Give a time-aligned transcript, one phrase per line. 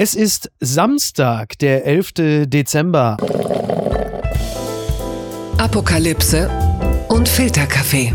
[0.00, 2.46] Es ist Samstag, der 11.
[2.46, 3.16] Dezember.
[5.58, 6.48] Apokalypse
[7.08, 8.14] und Filterkaffee.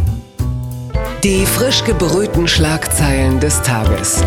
[1.26, 4.24] Die frisch gebrühten Schlagzeilen des Tages.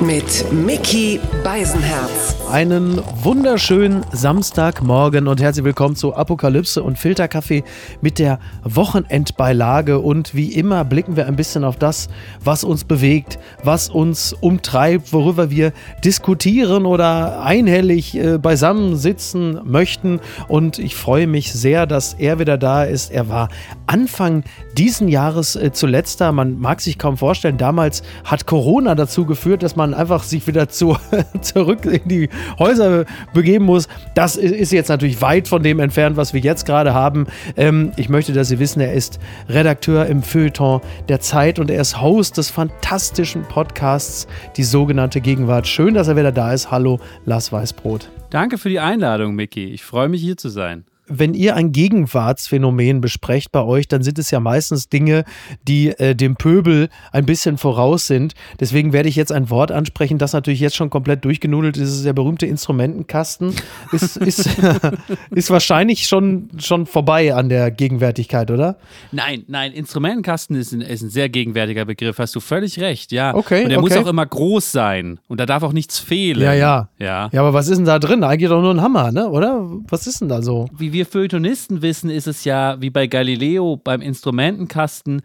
[0.00, 2.34] Mit Mickey Beisenherz.
[2.56, 7.64] Einen wunderschönen Samstagmorgen und herzlich willkommen zu Apokalypse und Filterkaffee
[8.00, 9.98] mit der Wochenendbeilage.
[9.98, 12.08] Und wie immer blicken wir ein bisschen auf das,
[12.42, 20.20] was uns bewegt, was uns umtreibt, worüber wir diskutieren oder einhellig äh, beisammen sitzen möchten.
[20.48, 23.10] Und ich freue mich sehr, dass er wieder da ist.
[23.10, 23.50] Er war
[23.86, 24.44] Anfang
[24.78, 26.32] diesen Jahres äh, zuletzt da.
[26.32, 30.46] Man mag sich kaum vorstellen, damals hat Corona dazu geführt, dass man man einfach sich
[30.46, 30.96] wieder zu,
[31.40, 32.28] zurück in die
[32.58, 33.88] Häuser begeben muss.
[34.14, 37.26] Das ist jetzt natürlich weit von dem entfernt, was wir jetzt gerade haben.
[37.56, 39.18] Ähm, ich möchte, dass Sie wissen, er ist
[39.48, 45.66] Redakteur im Feuilleton der Zeit und er ist Host des fantastischen Podcasts, die sogenannte Gegenwart.
[45.66, 46.70] Schön, dass er wieder da ist.
[46.70, 48.10] Hallo, Lars Weißbrot.
[48.30, 49.66] Danke für die Einladung, Mickey.
[49.66, 54.18] Ich freue mich, hier zu sein wenn ihr ein Gegenwartsphänomen besprecht bei euch, dann sind
[54.18, 55.24] es ja meistens Dinge,
[55.66, 58.34] die äh, dem Pöbel ein bisschen voraus sind.
[58.60, 62.04] Deswegen werde ich jetzt ein Wort ansprechen, das natürlich jetzt schon komplett durchgenudelt ist.
[62.04, 63.54] Der berühmte Instrumentenkasten.
[63.92, 64.48] Ist, ist,
[65.30, 68.76] ist wahrscheinlich schon, schon vorbei an der Gegenwärtigkeit, oder?
[69.12, 72.18] Nein, nein, Instrumentenkasten ist ein, ist ein sehr gegenwärtiger Begriff.
[72.18, 73.34] Hast du völlig recht, ja.
[73.34, 73.62] Okay.
[73.64, 73.94] Und der okay.
[73.94, 75.20] muss auch immer groß sein.
[75.28, 76.42] Und da darf auch nichts fehlen.
[76.42, 76.88] Ja, ja.
[76.98, 78.24] Ja, ja aber was ist denn da drin?
[78.24, 79.28] Eigentlich doch nur ein Hammer, ne?
[79.28, 79.66] Oder?
[79.88, 80.68] Was ist denn da so?
[80.76, 85.20] Wie wir Feuilletonisten wissen, ist es ja wie bei Galileo beim Instrumentenkasten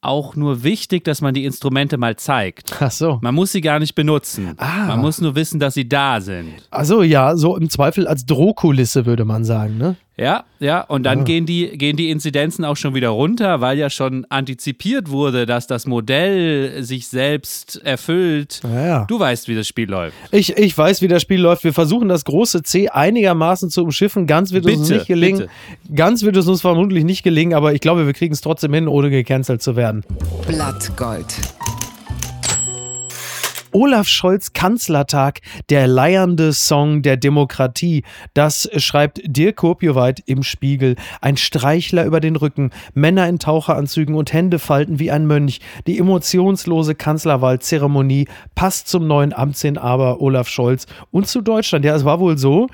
[0.00, 2.74] auch nur wichtig, dass man die Instrumente mal zeigt.
[2.80, 3.18] Ach so.
[3.20, 4.54] Man muss sie gar nicht benutzen.
[4.56, 4.86] Ah.
[4.86, 6.54] Man muss nur wissen, dass sie da sind.
[6.70, 9.96] Ach so, ja, so im Zweifel als Drohkulisse würde man sagen, ne?
[10.20, 11.24] Ja, ja, und dann Ah.
[11.24, 15.66] gehen, die, gehen die Inzidenzen auch schon wieder runter, weil ja schon antizipiert wurde, dass
[15.66, 18.60] das Modell sich selbst erfüllt.
[18.64, 19.04] Ja, ja.
[19.06, 20.14] Du weißt, wie das Spiel läuft.
[20.30, 21.64] Ich, ich weiß, wie das Spiel läuft.
[21.64, 24.26] Wir versuchen das große C einigermaßen zu umschiffen.
[24.26, 25.48] Ganz wird es uns Bitte, nicht gelingen.
[25.94, 28.88] Ganz wird es uns vermutlich nicht gelingen, aber ich glaube, wir kriegen es trotzdem hin,
[28.88, 30.04] ohne gecancelt zu werden.
[30.46, 31.34] Blattgold.
[33.72, 38.02] Olaf Scholz Kanzlertag, der leiernde Song der Demokratie.
[38.34, 40.96] Das schreibt Dirk Kurpioweit im Spiegel.
[41.20, 45.60] Ein Streichler über den Rücken, Männer in Taucheranzügen und Hände falten wie ein Mönch.
[45.86, 51.84] Die emotionslose Kanzlerwahlzeremonie passt zum neuen Amtsinhaber Olaf Scholz und zu Deutschland.
[51.84, 52.68] Ja, es war wohl so,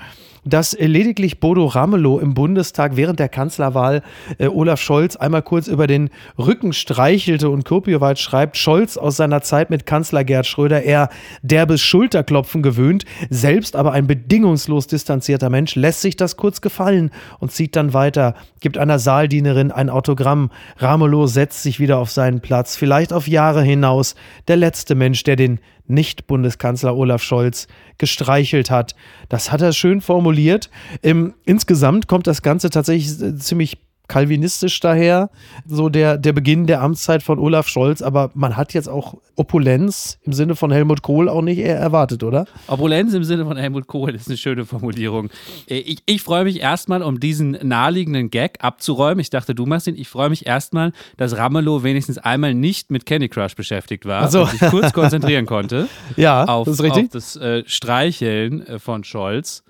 [0.47, 4.01] dass lediglich Bodo Ramelow im Bundestag während der Kanzlerwahl
[4.37, 9.41] äh, Olaf Scholz einmal kurz über den Rücken streichelte und Kurpioweit schreibt, Scholz aus seiner
[9.41, 11.09] Zeit mit Kanzler Gerd Schröder eher
[11.41, 17.51] derbes Schulterklopfen gewöhnt, selbst aber ein bedingungslos distanzierter Mensch, lässt sich das kurz gefallen und
[17.51, 20.51] zieht dann weiter, gibt einer Saaldienerin ein Autogramm.
[20.77, 24.15] Ramelow setzt sich wieder auf seinen Platz, vielleicht auf Jahre hinaus,
[24.47, 27.67] der letzte Mensch, der den nicht-Bundeskanzler Olaf Scholz
[27.97, 28.95] gestreichelt hat.
[29.29, 30.69] Das hat er schön formuliert.
[31.03, 35.29] Ähm, insgesamt kommt das Ganze tatsächlich äh, ziemlich kalvinistisch daher,
[35.65, 40.19] so der, der Beginn der Amtszeit von Olaf Scholz, aber man hat jetzt auch Opulenz
[40.23, 42.45] im Sinne von Helmut Kohl auch nicht eher erwartet, oder?
[42.67, 45.29] Opulenz im Sinne von Helmut Kohl ist eine schöne Formulierung.
[45.67, 49.19] Äh, Ich, ich freue mich erstmal, um diesen naheliegenden Gag abzuräumen.
[49.19, 49.95] Ich dachte, du machst ihn.
[49.95, 54.29] Ich freue mich erstmal, dass Ramelow wenigstens einmal nicht mit Candy Crush beschäftigt war Ach
[54.31, 54.41] so.
[54.41, 55.87] und sich kurz konzentrieren konnte
[56.17, 57.05] Ja, auf das ist richtig.
[57.05, 59.63] auf das äh, Streicheln äh, von Scholz.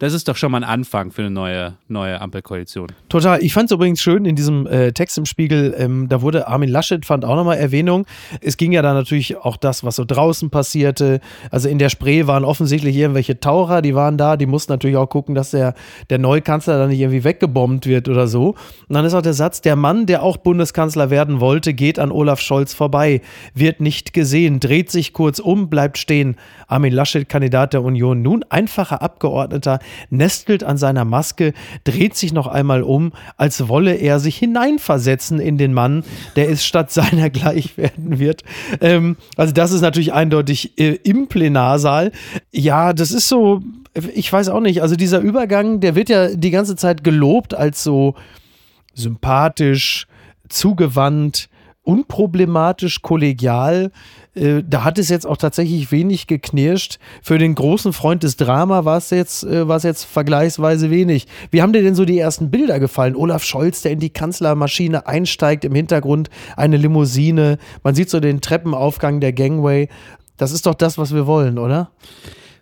[0.00, 2.88] Das ist doch schon mal ein Anfang für eine neue, neue Ampelkoalition.
[3.10, 3.42] Total.
[3.42, 6.70] Ich fand es übrigens schön in diesem äh, Text im Spiegel, ähm, da wurde Armin
[6.70, 8.06] Laschet, fand auch nochmal Erwähnung.
[8.40, 11.20] Es ging ja dann natürlich auch das, was so draußen passierte.
[11.50, 15.06] Also in der Spree waren offensichtlich irgendwelche Taucher, die waren da, die mussten natürlich auch
[15.06, 15.74] gucken, dass der,
[16.08, 18.54] der neue Kanzler dann nicht irgendwie weggebombt wird oder so.
[18.88, 22.10] Und dann ist auch der Satz, der Mann, der auch Bundeskanzler werden wollte, geht an
[22.10, 23.20] Olaf Scholz vorbei,
[23.52, 26.36] wird nicht gesehen, dreht sich kurz um, bleibt stehen.
[26.68, 29.78] Armin Laschet, Kandidat der Union, nun einfacher Abgeordneter,
[30.10, 31.52] nestelt an seiner Maske,
[31.84, 36.04] dreht sich noch einmal um, als wolle er sich hineinversetzen in den Mann,
[36.36, 38.44] der es statt seiner gleich werden wird.
[38.80, 42.12] Ähm, also das ist natürlich eindeutig äh, im Plenarsaal.
[42.50, 43.62] Ja, das ist so,
[44.14, 47.82] ich weiß auch nicht, also dieser Übergang, der wird ja die ganze Zeit gelobt als
[47.82, 48.14] so
[48.94, 50.06] sympathisch,
[50.48, 51.48] zugewandt,
[51.82, 53.90] unproblematisch, kollegial.
[54.34, 56.98] Äh, da hat es jetzt auch tatsächlich wenig geknirscht.
[57.22, 61.26] Für den großen Freund des Drama war es jetzt, äh, war es jetzt vergleichsweise wenig.
[61.50, 63.16] Wie haben dir denn so die ersten Bilder gefallen?
[63.16, 67.58] Olaf Scholz, der in die Kanzlermaschine einsteigt, im Hintergrund eine Limousine.
[67.82, 69.88] Man sieht so den Treppenaufgang der Gangway.
[70.36, 71.90] Das ist doch das, was wir wollen, oder?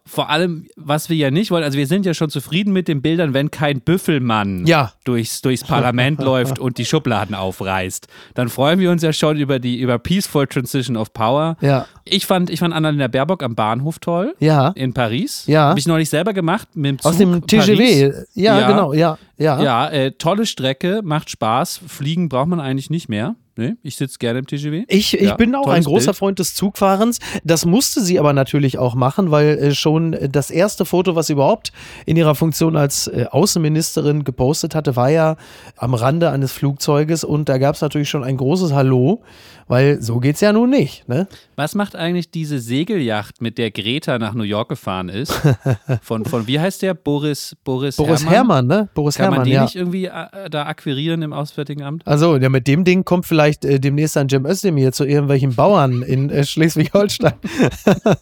[0.08, 3.02] Vor allem, was wir ja nicht wollen, also wir sind ja schon zufrieden mit den
[3.02, 4.92] Bildern, wenn kein Büffelmann Ja.
[5.04, 8.08] durchs, durchs Parlament läuft und die Schubladen aufreißt.
[8.34, 11.56] Dann freuen wir uns ja schon über die über Peaceful Transition of Power.
[11.60, 11.86] Ja.
[12.10, 14.34] Ich fand, ich fand Annalena Baerbock am Bahnhof toll.
[14.38, 14.68] Ja.
[14.70, 15.44] In Paris.
[15.46, 15.68] Ja.
[15.70, 16.68] Habe ich nicht selber gemacht.
[16.74, 18.12] Mit dem Zug Aus dem TGW.
[18.34, 18.68] Ja, Ja.
[18.68, 19.18] genau, ja.
[19.36, 19.62] Ja.
[19.62, 21.80] Ja, äh, tolle Strecke, macht Spaß.
[21.86, 23.36] Fliegen braucht man eigentlich nicht mehr.
[23.56, 24.84] Nee, ich sitze gerne im TGW.
[24.86, 26.16] Ich, ich Ja, bin auch ein großer Bild.
[26.16, 27.18] Freund des Zugfahrens.
[27.42, 31.32] Das musste sie aber natürlich auch machen, weil äh, schon das erste Foto, was sie
[31.32, 31.72] überhaupt
[32.06, 35.36] in ihrer Funktion als äh, Außenministerin gepostet hatte, war ja
[35.76, 39.22] am Rande eines Flugzeuges und da gab es natürlich schon ein großes Hallo,
[39.66, 41.08] weil so geht's ja nun nicht.
[41.08, 41.26] Ne?
[41.56, 45.32] Was macht eigentlich diese Segelyacht, mit der Greta nach New York gefahren ist?
[46.02, 46.94] Von, von wie heißt der?
[46.94, 48.34] Boris, Boris, Boris Herrmann?
[48.34, 48.88] Herrmann, ne?
[48.94, 49.62] Boris Kann Herrmann, man den ja.
[49.62, 52.06] nicht irgendwie äh, da akquirieren im Auswärtigen Amt?
[52.06, 56.02] Also, ja, mit dem Ding kommt vielleicht äh, demnächst ein Cem Özdemir zu irgendwelchen Bauern
[56.02, 57.34] in äh, Schleswig-Holstein.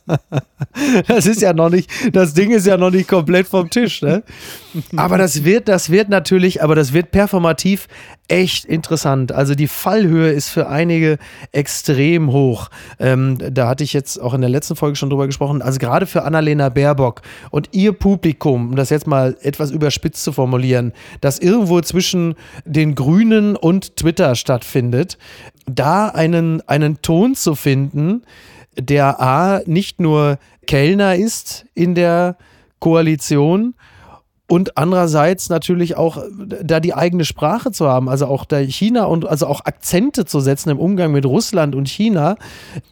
[1.07, 4.23] das ist ja noch nicht, das Ding ist ja noch nicht komplett vom Tisch, ne?
[4.97, 7.89] Aber das wird, das wird natürlich, aber das wird performativ
[8.29, 9.33] echt interessant.
[9.33, 11.19] Also die Fallhöhe ist für einige
[11.53, 12.69] extrem hoch.
[12.99, 15.63] Ähm, da hatte ich jetzt auch in der letzten Folge schon drüber gesprochen.
[15.63, 20.33] Also gerade für Annalena Baerbock und ihr Publikum, um das jetzt mal etwas überspitzt zu
[20.33, 22.35] formulieren, das irgendwo zwischen
[22.65, 25.19] den Grünen und Twitter stattfindet,
[25.67, 28.23] da einen, einen Ton zu finden,
[28.79, 32.37] der A, nicht nur Kellner ist in der
[32.79, 33.75] Koalition,
[34.49, 36.23] und andererseits natürlich auch äh,
[36.63, 40.41] da die eigene Sprache zu haben, also auch da China und also auch Akzente zu
[40.41, 42.37] setzen im Umgang mit Russland und China,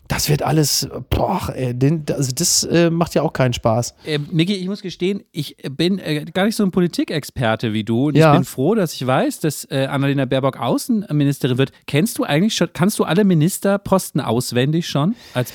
[0.09, 3.95] das wird alles, boah, ey, den, also das äh, macht ja auch keinen Spaß.
[4.05, 8.09] Äh, Miki, ich muss gestehen, ich bin äh, gar nicht so ein Politikexperte wie du.
[8.09, 8.33] Und Ja.
[8.33, 11.73] ich bin froh, dass ich weiß, dass äh, Annalena Baerbock Außenministerin wird.
[11.87, 15.53] Kennst du eigentlich schon, kannst du alle Ministerposten auswendig schon als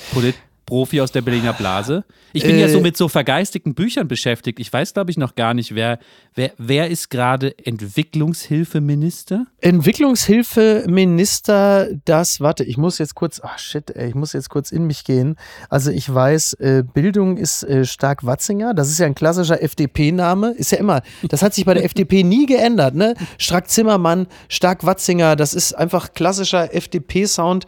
[0.70, 2.06] Politprofi aus der Berliner Blase?
[2.34, 4.60] Ich bin ja Äh, so mit so vergeistigten Büchern beschäftigt.
[4.60, 6.00] Ich weiß, glaube ich, noch gar nicht, wer,
[6.40, 9.46] wer, wer ist gerade Entwicklungshilfeminister?
[9.60, 14.86] Entwicklungshilfeminister, das, warte, ich muss jetzt kurz, ach shit, ey, ich muss jetzt kurz in
[14.86, 15.36] mich gehen.
[15.70, 20.52] Also ich weiß, äh, Bildung ist äh, Stark Watzinger, das ist ja ein klassischer FDP-Name,
[20.52, 23.16] ist ja immer, das hat sich bei der FDP nie geändert, ne?
[23.38, 27.66] Strack Zimmermann, Stark Watzinger, das ist einfach klassischer FDP-Sound.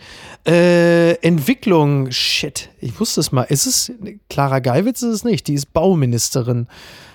[0.48, 3.44] Äh, Entwicklung, shit, ich wusste es mal.
[3.44, 3.92] Ist es,
[4.30, 6.68] Clara Geiwitz ist es nicht, die ist Bauministerin.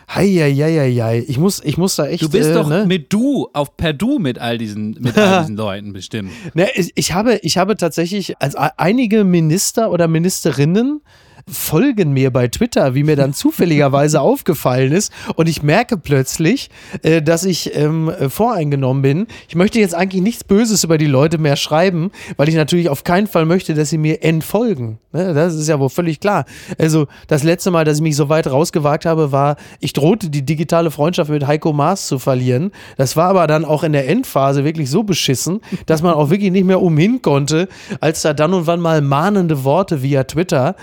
[0.08, 2.22] Heieieiei, ich muss, ich muss da echt.
[2.22, 2.86] Du bist äh, doch ne?
[2.86, 6.30] mit du auf per du mit all diesen, mit all diesen Leuten bestimmt.
[6.54, 11.00] Ne, ich, ich, habe, ich habe tatsächlich, als einige Minister oder Ministerinnen
[11.48, 15.12] folgen mir bei Twitter, wie mir dann zufälligerweise aufgefallen ist.
[15.36, 16.70] Und ich merke plötzlich,
[17.02, 19.26] äh, dass ich ähm, äh, voreingenommen bin.
[19.48, 23.04] Ich möchte jetzt eigentlich nichts Böses über die Leute mehr schreiben, weil ich natürlich auf
[23.04, 24.98] keinen Fall möchte, dass sie mir entfolgen.
[25.12, 26.46] Ne, das ist ja wohl völlig klar.
[26.78, 30.44] Also das letzte Mal, dass ich mich so weit rausgewagt habe, war, ich drohte die
[30.44, 32.72] digitale Freundschaft mit Heiko Maas zu verlieren.
[32.96, 36.50] Das war aber dann auch in der Endphase wirklich so beschissen, dass man auch wirklich
[36.50, 37.68] nicht mehr umhin konnte,
[38.00, 40.74] als da dann und wann mal mahnende Worte via Twitter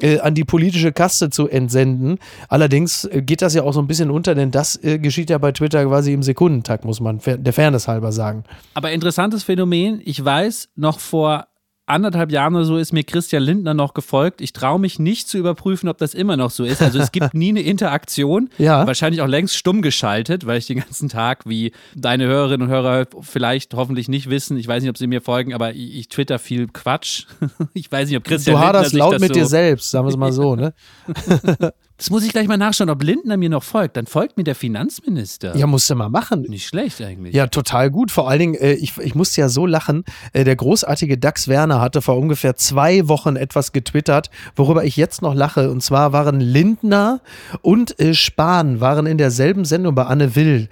[0.00, 2.18] äh, an die politische Kaste zu entsenden.
[2.48, 5.38] Allerdings äh, geht das ja auch so ein bisschen unter, denn das äh, geschieht ja
[5.38, 8.44] bei Twitter quasi im Sekundentakt, muss man der Fairness halber sagen.
[8.74, 10.00] Aber interessantes Phänomen.
[10.04, 11.46] Ich weiß, noch vor
[11.86, 14.40] anderthalb Jahren oder so ist mir Christian Lindner noch gefolgt.
[14.40, 16.82] Ich traue mich nicht zu überprüfen, ob das immer noch so ist.
[16.82, 18.50] Also es gibt nie eine Interaktion.
[18.58, 18.86] Ja.
[18.86, 23.06] Wahrscheinlich auch längst stumm geschaltet, weil ich den ganzen Tag, wie deine Hörerinnen und Hörer
[23.20, 26.38] vielleicht hoffentlich nicht wissen, ich weiß nicht, ob sie mir folgen, aber ich, ich twitter
[26.38, 27.26] viel Quatsch.
[27.72, 29.90] Ich weiß nicht, ob Christian Du Lindner haderst sich laut das mit so dir selbst,
[29.90, 30.74] sagen wir es mal so, ne?
[31.96, 33.96] Das muss ich gleich mal nachschauen, ob Lindner mir noch folgt.
[33.96, 35.56] Dann folgt mir der Finanzminister.
[35.56, 36.42] Ja, musst du mal machen.
[36.42, 37.34] Nicht schlecht eigentlich.
[37.34, 38.10] Ja, total gut.
[38.10, 40.04] Vor allen Dingen, äh, ich, ich musste ja so lachen.
[40.32, 45.22] Äh, der großartige Dax Werner hatte vor ungefähr zwei Wochen etwas getwittert, worüber ich jetzt
[45.22, 45.70] noch lache.
[45.70, 47.20] Und zwar waren Lindner
[47.62, 50.68] und äh, Spahn waren in derselben Sendung bei Anne Will.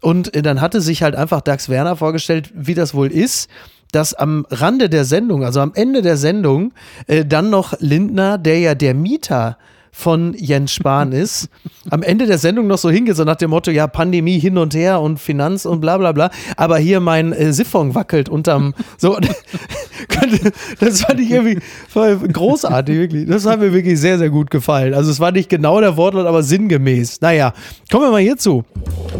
[0.00, 3.48] Und äh, dann hatte sich halt einfach Dax Werner vorgestellt, wie das wohl ist
[3.92, 6.72] dass am Rande der Sendung, also am Ende der Sendung,
[7.08, 9.58] äh, dann noch Lindner, der ja der Mieter
[9.92, 11.48] von Jens Spahn ist,
[11.90, 14.74] am Ende der Sendung noch so hingeht, so nach dem Motto, ja, Pandemie hin und
[14.74, 19.18] her und Finanz und bla bla bla, aber hier mein äh, Siphon wackelt unterm, so,
[20.80, 23.26] das fand ich irgendwie voll großartig, wirklich.
[23.28, 24.94] Das hat mir wirklich sehr, sehr gut gefallen.
[24.94, 27.20] Also es war nicht genau der Wortlaut, aber sinngemäß.
[27.20, 27.52] Naja,
[27.90, 28.64] kommen wir mal hierzu.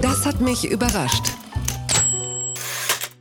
[0.00, 1.39] Das hat mich überrascht.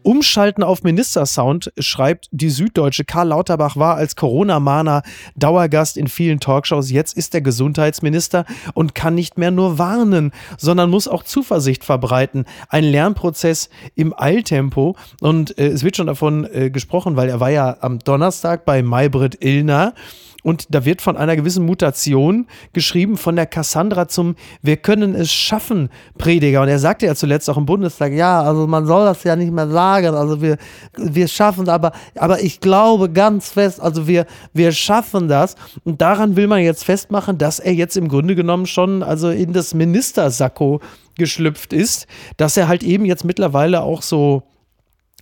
[0.09, 3.05] Umschalten auf Ministersound, schreibt die Süddeutsche.
[3.05, 5.03] Karl Lauterbach war als Corona-Mahner
[5.35, 6.89] Dauergast in vielen Talkshows.
[6.89, 12.45] Jetzt ist er Gesundheitsminister und kann nicht mehr nur warnen, sondern muss auch Zuversicht verbreiten.
[12.69, 14.95] Ein Lernprozess im Eiltempo.
[15.21, 18.81] Und äh, es wird schon davon äh, gesprochen, weil er war ja am Donnerstag bei
[18.81, 19.93] Maybrit Illner.
[20.43, 25.31] Und da wird von einer gewissen Mutation geschrieben, von der Cassandra zum Wir können es
[25.31, 26.61] schaffen, Prediger.
[26.61, 29.51] Und er sagte ja zuletzt auch im Bundestag, ja, also man soll das ja nicht
[29.51, 30.15] mehr sagen.
[30.15, 30.57] Also wir,
[30.97, 35.55] wir schaffen es, aber, aber ich glaube ganz fest, also wir, wir schaffen das.
[35.83, 39.51] Und daran will man jetzt festmachen, dass er jetzt im Grunde genommen schon also in
[39.51, 40.79] das Ministersacko
[41.17, 44.43] geschlüpft ist, dass er halt eben jetzt mittlerweile auch so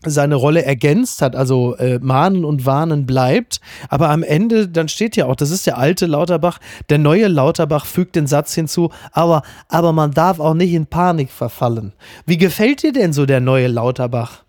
[0.05, 3.59] seine Rolle ergänzt hat, also äh, mahnen und warnen bleibt.
[3.89, 7.85] Aber am Ende, dann steht ja auch, das ist der alte Lauterbach, der neue Lauterbach
[7.85, 11.93] fügt den Satz hinzu, aber, aber man darf auch nicht in Panik verfallen.
[12.25, 14.43] Wie gefällt dir denn so der neue Lauterbach?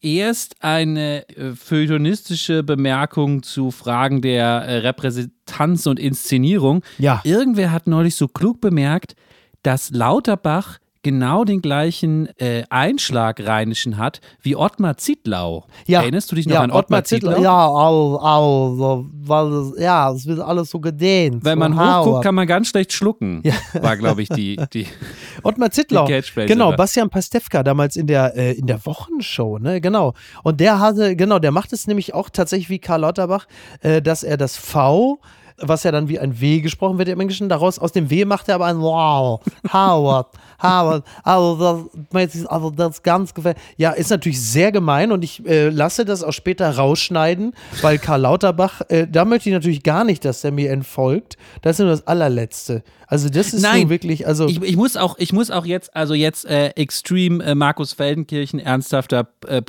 [0.00, 6.82] Erst eine äh, feuilletonistische Bemerkung zu Fragen der äh, Repräsentanz und Inszenierung.
[6.98, 7.22] Ja.
[7.24, 9.16] Irgendwer hat neulich so klug bemerkt,
[9.62, 15.66] dass Lauterbach genau den gleichen äh, Einschlag rheinischen hat wie Ottmar Zittlau.
[15.86, 16.00] Ja.
[16.00, 17.40] Erinnerst du dich noch ja, an Ottmar, Zittlau?
[17.40, 21.44] Ja, also, also, weil es, ja, es wird alles so gedehnt.
[21.44, 22.24] Wenn man so hochguckt, Howard.
[22.24, 23.42] kann man ganz schlecht schlucken.
[23.44, 23.54] Ja.
[23.80, 24.86] War, glaube ich, die, die
[25.44, 26.06] Ottmar Zittlau.
[26.06, 26.76] Die Genau, war.
[26.76, 29.80] Bastian Pastewka damals in der, äh, in der Wochenshow, ne?
[29.80, 30.14] Genau.
[30.42, 33.46] Und der hatte, genau, der macht es nämlich auch tatsächlich wie Karl Lauterbach,
[33.80, 35.20] äh, dass er das V
[35.58, 38.48] was ja dann wie ein W gesprochen wird im Englischen, daraus aus dem W macht
[38.48, 39.40] er aber ein Wow,
[39.72, 40.28] Howard,
[40.62, 43.56] Howard, also das, also das ganz gefällt.
[43.76, 48.22] Ja, ist natürlich sehr gemein und ich äh, lasse das auch später rausschneiden, weil Karl
[48.22, 51.36] Lauterbach, äh, da möchte ich natürlich gar nicht, dass er mir entfolgt.
[51.62, 52.82] Das ist nur das allerletzte.
[53.06, 55.94] Also das ist Nein, so wirklich, also ich, ich muss auch, ich muss auch jetzt,
[55.94, 59.60] also jetzt äh, Extreme äh, Markus Feldenkirchen, ernsthafter äh,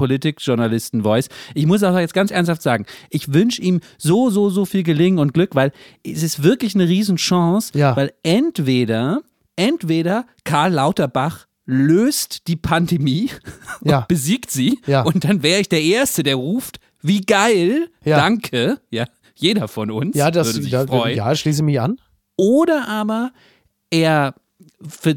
[0.46, 1.30] Politikjournalisten-Voice.
[1.54, 5.20] Ich muss auch jetzt ganz ernsthaft sagen, ich wünsche ihm so, so, so viel Gelingen
[5.20, 5.72] und Glück, weil
[6.06, 7.96] es ist wirklich eine Riesenchance, Ja.
[7.96, 9.22] weil entweder,
[9.56, 13.30] entweder Karl Lauterbach löst die Pandemie
[13.84, 14.00] Ja.
[14.00, 15.02] und besiegt sie Ja.
[15.04, 18.18] und dann wäre ich der Erste, der ruft, wie geil, Ja.
[18.18, 21.18] danke, ja, jeder von uns ja, das, würde sich da, freuen.
[21.18, 21.98] ja, schließe mich an.
[22.38, 23.32] Oder aber
[23.90, 24.36] er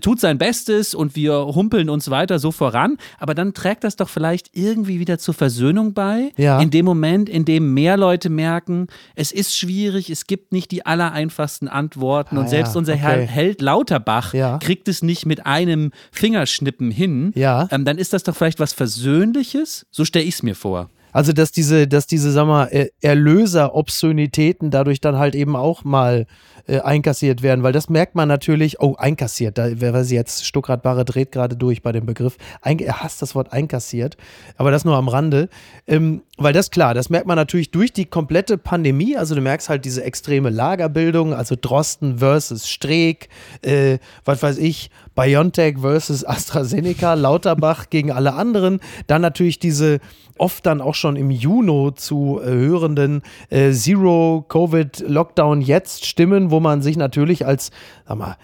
[0.01, 4.09] tut sein Bestes und wir humpeln uns weiter so voran, aber dann trägt das doch
[4.09, 6.33] vielleicht irgendwie wieder zur Versöhnung bei.
[6.37, 6.61] Ja.
[6.61, 10.87] In dem Moment, in dem mehr Leute merken, es ist schwierig, es gibt nicht die
[10.87, 13.03] allereinfachsten Antworten Ah, und selbst ja, unser okay.
[13.03, 14.59] Herr Held Lauterbach Ja.
[14.59, 17.33] kriegt es nicht mit einem Fingerschnippen hin.
[17.37, 19.87] Ähm, dann ist das doch vielleicht was Versöhnliches.
[19.91, 20.89] So stelle ich es mir vor.
[21.13, 22.69] Also, dass diese, dass diese, sag mal,
[23.01, 26.27] Erlöser-Obszönitäten dadurch dann halt eben auch mal
[26.69, 30.83] äh, einkassiert werden, weil das merkt man natürlich, oh, einkassiert, da wäre sie jetzt, Stuckrad
[30.83, 32.37] Barre dreht gerade durch bei dem Begriff.
[32.61, 34.17] Ein, er hasst das Wort einkassiert,
[34.57, 35.49] aber das nur am Rande.
[35.87, 39.17] Ähm, weil das klar, das merkt man natürlich durch die komplette Pandemie.
[39.17, 43.29] Also du merkst halt diese extreme Lagerbildung, also Drosten versus Streeck,
[43.63, 48.81] äh, was weiß ich, BioNTech versus AstraZeneca, Lauterbach gegen alle anderen.
[49.09, 49.99] Dann natürlich diese
[50.39, 56.83] oft dann auch schon im Juni zu äh, hörenden äh, Zero-Covid-Lockdown jetzt Stimmen, wo man
[56.83, 57.71] sich natürlich als,
[58.09, 58.37] sag mal,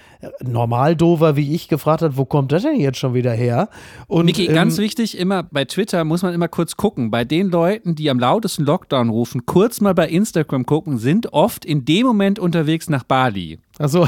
[0.42, 3.68] Normaldover wie ich gefragt hat, wo kommt das denn jetzt schon wieder her?
[4.06, 7.10] Und, Niki, ähm, ganz wichtig, immer bei Twitter muss man immer kurz gucken.
[7.10, 11.64] Bei den Leuten, die am lautesten Lockdown rufen, kurz mal bei Instagram gucken, sind oft
[11.64, 13.58] in dem Moment unterwegs nach Bali.
[13.78, 14.06] Also,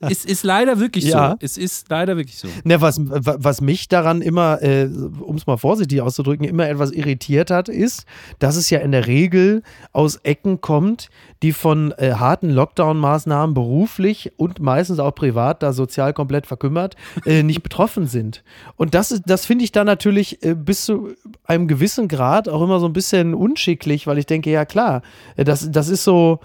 [0.00, 1.30] Es ist leider wirklich Ja.
[1.30, 1.36] so.
[1.40, 2.46] Es ist leider wirklich so.
[2.62, 4.88] Ne, was, was mich daran immer, äh,
[5.20, 8.04] um es mal vorsichtig auszudrücken, immer etwas irritiert hat, ist,
[8.38, 9.62] dass es ja in der Regel
[9.92, 11.08] aus Ecken kommt,
[11.42, 15.25] die von äh, harten Lockdown-Maßnahmen beruflich und meistens auch privat,
[15.62, 18.42] da sozial komplett verkümmert, äh, nicht betroffen sind.
[18.76, 21.10] Und das, ist- das finde ich dann natürlich äh, bis zu
[21.44, 25.02] einem gewissen Grad auch immer so ein bisschen unschicklich, weil ich denke, ja klar,
[25.36, 26.40] äh, das, das ist so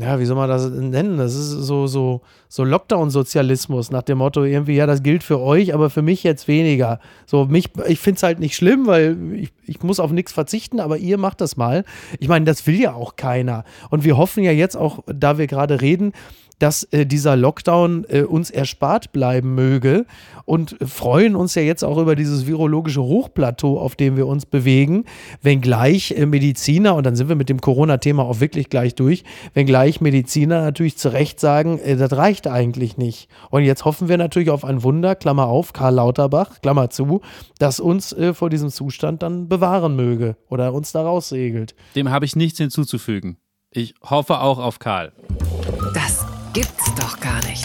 [0.00, 1.18] ja, wie soll man das nennen?
[1.18, 5.74] Das ist so, so, so Lockdown-Sozialismus nach dem Motto, irgendwie, ja, das gilt für euch,
[5.74, 7.00] aber für mich jetzt weniger.
[7.26, 10.80] So, mich, ich finde es halt nicht schlimm, weil ich, ich muss auf nichts verzichten,
[10.80, 11.84] aber ihr macht das mal.
[12.18, 13.64] Ich meine, das will ja auch keiner.
[13.90, 16.12] Und wir hoffen ja jetzt auch, da wir gerade reden,
[16.58, 20.06] dass äh, dieser Lockdown äh, uns erspart bleiben möge
[20.44, 25.04] und freuen uns ja jetzt auch über dieses virologische Hochplateau, auf dem wir uns bewegen,
[25.42, 29.24] wenngleich äh, Mediziner, und dann sind wir mit dem Corona-Thema auch wirklich gleich durch,
[29.54, 33.28] wenngleich Mediziner natürlich zu Recht sagen, äh, das reicht eigentlich nicht.
[33.50, 37.20] Und jetzt hoffen wir natürlich auf ein Wunder, Klammer auf, Karl Lauterbach, Klammer zu,
[37.58, 41.74] das uns äh, vor diesem Zustand dann bewahren möge oder uns da raussegelt.
[41.94, 43.36] Dem habe ich nichts hinzuzufügen.
[43.70, 45.12] Ich hoffe auch auf Karl.
[45.92, 46.17] Das
[46.58, 47.64] gibt's doch gar nicht.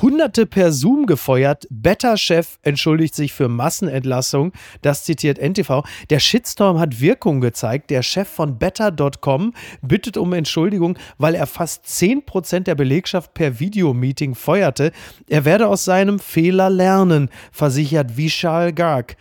[0.00, 1.66] Hunderte per Zoom gefeuert.
[1.68, 4.52] Better-Chef entschuldigt sich für Massenentlassung.
[4.80, 5.82] Das zitiert NTV.
[6.08, 7.90] Der Shitstorm hat Wirkung gezeigt.
[7.90, 14.34] Der Chef von Better.com bittet um Entschuldigung, weil er fast 10% der Belegschaft per Videomeeting
[14.34, 14.90] feuerte.
[15.28, 19.18] Er werde aus seinem Fehler lernen, versichert Vishal Garg.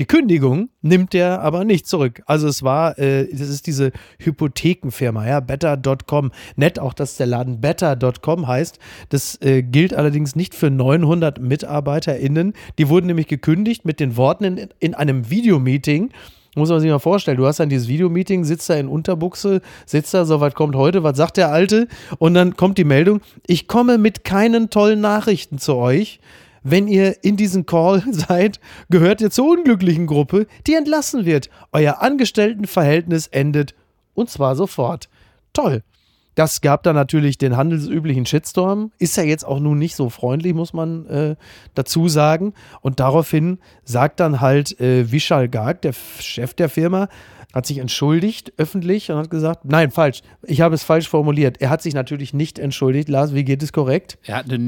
[0.00, 2.22] Die Kündigung nimmt er aber nicht zurück.
[2.26, 3.90] Also es war, äh, das ist diese
[4.20, 6.30] Hypothekenfirma, ja, better.com.
[6.54, 8.78] Nett auch, dass der Laden better.com heißt.
[9.08, 12.52] Das äh, gilt allerdings nicht für 900 MitarbeiterInnen.
[12.78, 16.10] Die wurden nämlich gekündigt mit den Worten in, in einem Videomeeting.
[16.54, 20.14] Muss man sich mal vorstellen, du hast dann dieses Videomeeting, sitzt da in Unterbuchse, sitzt
[20.14, 21.88] da, so was kommt heute, was sagt der Alte?
[22.18, 26.20] Und dann kommt die Meldung, ich komme mit keinen tollen Nachrichten zu euch
[26.62, 28.60] wenn ihr in diesem Call seid,
[28.90, 31.50] gehört ihr zur unglücklichen Gruppe, die entlassen wird.
[31.72, 33.74] Euer Angestelltenverhältnis endet
[34.14, 35.08] und zwar sofort.
[35.52, 35.82] Toll.
[36.34, 38.92] Das gab dann natürlich den handelsüblichen Shitstorm.
[39.00, 41.36] Ist ja jetzt auch nun nicht so freundlich, muss man äh,
[41.74, 42.54] dazu sagen.
[42.80, 47.08] Und daraufhin sagt dann halt äh, Vishal Garg, der Chef der Firma,
[47.52, 51.60] hat sich entschuldigt öffentlich und hat gesagt, nein, falsch, ich habe es falsch formuliert.
[51.60, 53.08] Er hat sich natürlich nicht entschuldigt.
[53.08, 54.18] Lars, wie geht es korrekt?
[54.24, 54.58] Er hat eine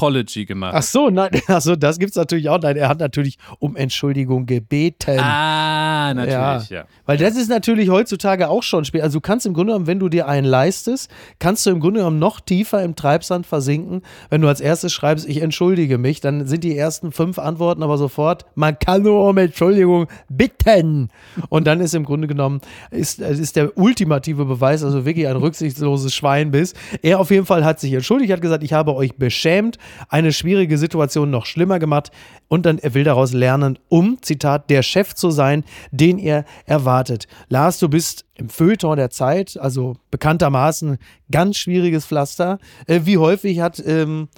[0.00, 0.74] Non-Apology gemacht.
[0.76, 2.60] Ach so, nein, also das gibt es natürlich auch.
[2.60, 5.18] Nein, er hat natürlich um Entschuldigung gebeten.
[5.18, 6.80] Ah, natürlich, ja.
[6.80, 6.84] ja.
[7.06, 9.02] Weil das ist natürlich heutzutage auch schon spät.
[9.02, 12.00] Also du kannst im Grunde genommen, wenn du dir einen leistest, kannst du im Grunde
[12.00, 14.02] genommen noch tiefer im Treibsand versinken.
[14.28, 17.98] Wenn du als erstes schreibst, ich entschuldige mich, dann sind die ersten fünf Antworten aber
[17.98, 21.08] sofort, man kann nur um Entschuldigung bitten.
[21.48, 26.14] Und dann ist im Grunde genommen, ist, ist der ultimative Beweis, also wirklich ein rücksichtsloses
[26.14, 26.76] Schwein bist.
[27.02, 30.78] Er auf jeden Fall hat sich entschuldigt, hat gesagt, ich habe euch beschämt, eine schwierige
[30.78, 32.10] Situation noch schlimmer gemacht
[32.48, 37.26] und dann er will daraus lernen, um, Zitat, der Chef zu sein, den er erwartet.
[37.48, 40.98] Lars, du bist im Feuilleton der Zeit, also bekanntermaßen
[41.30, 42.58] ganz schwieriges Pflaster.
[42.86, 44.28] Äh, wie häufig hat ähm,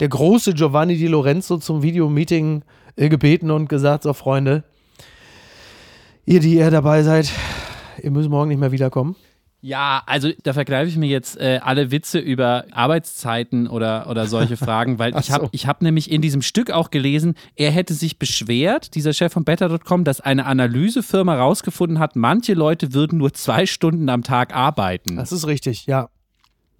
[0.00, 2.62] der große Giovanni Di Lorenzo zum Videomeeting
[2.96, 4.64] äh, gebeten und gesagt, so Freunde,
[6.24, 7.30] ihr, die ihr dabei seid,
[8.02, 9.16] ihr müsst morgen nicht mehr wiederkommen.
[9.60, 14.56] Ja, also da vergreife ich mir jetzt äh, alle Witze über Arbeitszeiten oder, oder solche
[14.56, 18.18] Fragen, weil ich habe ich hab nämlich in diesem Stück auch gelesen, er hätte sich
[18.18, 23.66] beschwert, dieser Chef von Better.com, dass eine Analysefirma rausgefunden hat, manche Leute würden nur zwei
[23.66, 25.16] Stunden am Tag arbeiten.
[25.16, 26.10] Das ist richtig, ja.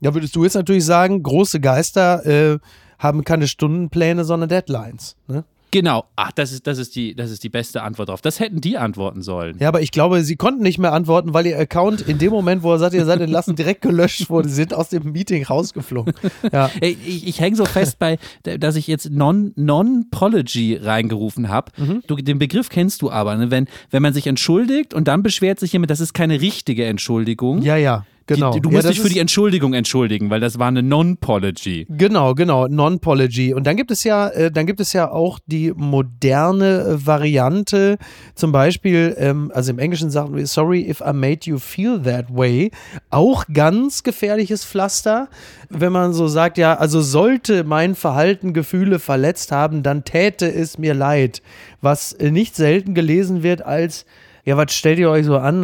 [0.00, 2.58] Ja, würdest du jetzt natürlich sagen, große Geister äh,
[2.98, 5.16] haben keine Stundenpläne, sondern Deadlines.
[5.26, 5.44] Ne?
[5.76, 8.22] Genau, ach, das ist, das, ist die, das ist die beste Antwort drauf.
[8.22, 9.58] Das hätten die antworten sollen.
[9.58, 12.62] Ja, aber ich glaube, sie konnten nicht mehr antworten, weil ihr Account in dem Moment,
[12.62, 14.48] wo er sagt, ihr seid entlassen, direkt gelöscht wurde.
[14.48, 16.14] Sie sind aus dem Meeting rausgeflogen.
[16.50, 16.70] Ja.
[16.80, 21.72] Ich, ich hänge so fest bei, dass ich jetzt Non-Pology non reingerufen habe.
[21.76, 22.02] Mhm.
[22.24, 23.50] den Begriff kennst du aber, ne?
[23.50, 27.62] wenn, wenn man sich entschuldigt und dann beschwert sich jemand, das ist keine richtige Entschuldigung.
[27.62, 28.06] Ja, ja.
[28.26, 28.52] Genau.
[28.52, 31.86] Die, du musst ja, dich für die Entschuldigung entschuldigen, weil das war eine Non-Pology.
[31.88, 33.54] Genau, genau, Non-Pology.
[33.54, 37.98] Und dann gibt es ja, äh, dann gibt es ja auch die moderne Variante,
[38.34, 42.26] zum Beispiel, ähm, also im Englischen sagen wir, sorry if I made you feel that
[42.34, 42.72] way.
[43.10, 45.28] Auch ganz gefährliches Pflaster,
[45.70, 50.78] wenn man so sagt, ja, also sollte mein Verhalten Gefühle verletzt haben, dann täte es
[50.78, 51.42] mir leid.
[51.80, 54.04] Was nicht selten gelesen wird als
[54.44, 55.62] ja, was stellt ihr euch so an?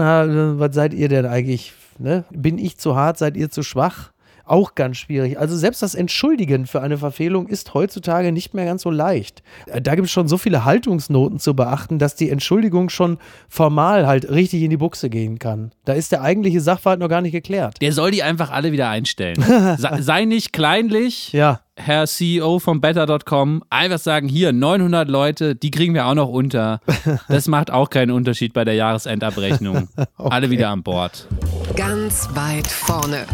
[0.59, 1.73] Was seid ihr denn eigentlich
[2.03, 2.25] Ne?
[2.31, 4.13] Bin ich zu hart, seid ihr zu schwach?
[4.45, 5.39] Auch ganz schwierig.
[5.39, 9.43] Also selbst das Entschuldigen für eine Verfehlung ist heutzutage nicht mehr ganz so leicht.
[9.67, 14.07] Äh, da gibt es schon so viele Haltungsnoten zu beachten, dass die Entschuldigung schon formal
[14.07, 15.71] halt richtig in die Buchse gehen kann.
[15.85, 17.81] Da ist der eigentliche Sachverhalt noch gar nicht geklärt.
[17.81, 19.43] Der soll die einfach alle wieder einstellen.
[19.79, 21.33] Sei nicht kleinlich.
[21.33, 21.61] Ja.
[21.77, 26.81] Herr CEO von Better.com, einfach sagen, hier 900 Leute, die kriegen wir auch noch unter.
[27.29, 29.89] Das macht auch keinen Unterschied bei der Jahresendabrechnung.
[29.97, 30.07] okay.
[30.17, 31.27] Alle wieder an Bord.
[31.77, 33.27] Ganz weit vorne.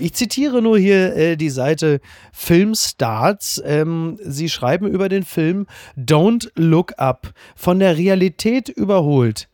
[0.00, 2.00] Ich zitiere nur hier äh, die Seite
[2.32, 3.60] Filmstarts.
[3.64, 5.66] Ähm, sie schreiben über den Film
[5.98, 9.48] Don't Look Up, von der Realität überholt.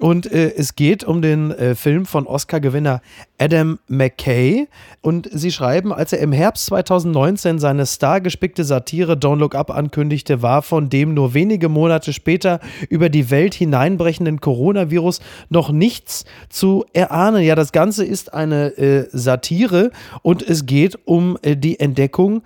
[0.00, 3.02] Und äh, es geht um den äh, Film von Oscar-Gewinner
[3.38, 4.68] Adam McKay.
[5.00, 10.40] Und sie schreiben, als er im Herbst 2019 seine stargespickte Satire Don't Look Up ankündigte,
[10.40, 16.84] war von dem nur wenige Monate später über die Welt hineinbrechenden Coronavirus noch nichts zu
[16.92, 17.42] erahnen.
[17.42, 19.90] Ja, das Ganze ist eine äh, Satire
[20.22, 22.42] und es geht um äh, die Entdeckung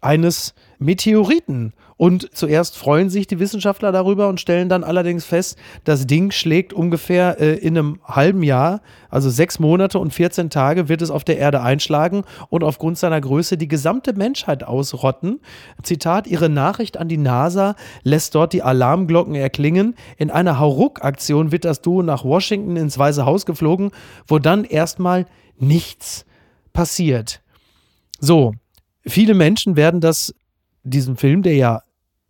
[0.00, 1.72] eines Meteoriten.
[1.98, 6.72] Und zuerst freuen sich die Wissenschaftler darüber und stellen dann allerdings fest, das Ding schlägt
[6.72, 11.24] ungefähr äh, in einem halben Jahr, also sechs Monate und 14 Tage, wird es auf
[11.24, 15.40] der Erde einschlagen und aufgrund seiner Größe die gesamte Menschheit ausrotten.
[15.82, 19.96] Zitat, ihre Nachricht an die NASA lässt dort die Alarmglocken erklingen.
[20.18, 23.90] In einer Hauruck-Aktion wird das Duo nach Washington ins Weiße Haus geflogen,
[24.28, 25.26] wo dann erstmal
[25.58, 26.24] nichts
[26.72, 27.42] passiert.
[28.20, 28.52] So,
[29.04, 30.32] viele Menschen werden das,
[30.84, 31.82] diesen Film, der ja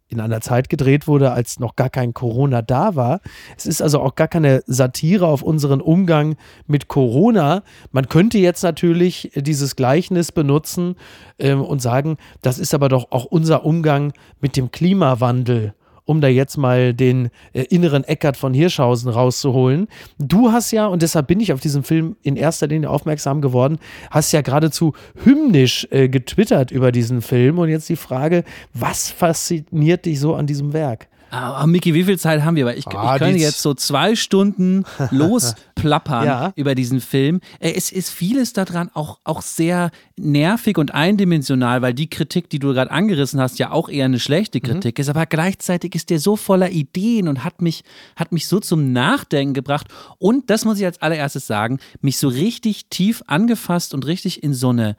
[0.08, 3.20] in einer Zeit gedreht wurde, als noch gar kein Corona da war.
[3.56, 7.62] Es ist also auch gar keine Satire auf unseren Umgang mit Corona.
[7.92, 10.96] Man könnte jetzt natürlich dieses Gleichnis benutzen
[11.38, 15.74] ähm, und sagen, das ist aber doch auch unser Umgang mit dem Klimawandel
[16.08, 19.88] um da jetzt mal den äh, inneren Eckart von Hirschhausen rauszuholen.
[20.18, 23.78] Du hast ja, und deshalb bin ich auf diesen Film in erster Linie aufmerksam geworden,
[24.10, 27.58] hast ja geradezu hymnisch äh, getwittert über diesen Film.
[27.58, 31.08] Und jetzt die Frage, was fasziniert dich so an diesem Werk?
[31.30, 32.64] Ah, Miki, wie viel Zeit haben wir?
[32.66, 36.52] Weil ich, Ah, ich könnte jetzt so zwei Stunden losplappern Ja.
[36.56, 37.40] über diesen Film.
[37.60, 42.58] Äh, Es ist vieles daran auch, auch sehr nervig und eindimensional, weil die Kritik, die
[42.58, 45.08] du gerade angerissen hast, ja auch eher eine schlechte Kritik ist.
[45.08, 47.84] Aber gleichzeitig ist der so voller Ideen und hat mich,
[48.16, 49.88] hat mich so zum Nachdenken gebracht.
[50.18, 54.54] Und das muss ich als allererstes sagen, mich so richtig tief angefasst und richtig in
[54.54, 54.96] so eine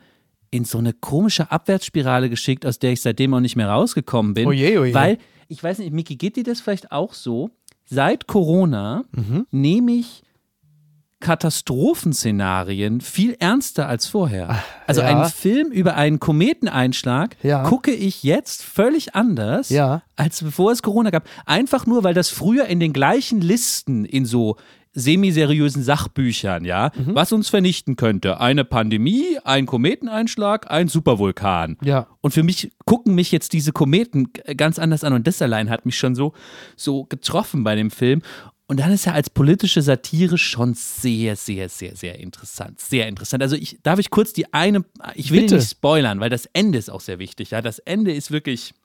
[0.51, 4.47] in so eine komische Abwärtsspirale geschickt, aus der ich seitdem auch nicht mehr rausgekommen bin.
[4.47, 4.93] Oje, oje.
[4.95, 7.49] Weil, ich weiß nicht, Miki, geht dir das vielleicht auch so?
[7.85, 9.45] Seit Corona Mhm.
[9.51, 10.23] nehme ich
[11.19, 14.63] Katastrophenszenarien viel ernster als vorher.
[14.87, 15.07] Also ja.
[15.07, 17.63] einen Film über einen Kometeneinschlag Ja.
[17.67, 20.03] gucke ich jetzt völlig anders, Ja.
[20.15, 21.27] als bevor es Corona gab.
[21.45, 24.55] Einfach nur, weil das früher in den gleichen Listen in so
[24.93, 27.15] semiseriösen Sachbüchern, ja, Mhm.
[27.15, 28.39] was uns vernichten könnte.
[28.39, 31.77] Eine Pandemie, ein Kometeneinschlag, ein Supervulkan.
[31.83, 32.07] Ja.
[32.21, 35.85] Und für mich gucken mich jetzt diese Kometen ganz anders an und das allein hat
[35.85, 36.33] mich schon so,
[36.75, 38.21] so getroffen bei dem Film.
[38.67, 42.79] Und dann ist er als politische Satire schon sehr, sehr, sehr, sehr interessant.
[42.79, 43.41] Sehr interessant.
[43.41, 45.55] Also ich, darf ich kurz die eine, ich will Bitte.
[45.55, 47.49] nicht spoilern, weil das Ende ist auch sehr wichtig.
[47.49, 48.75] Ja, das Ende ist wirklich,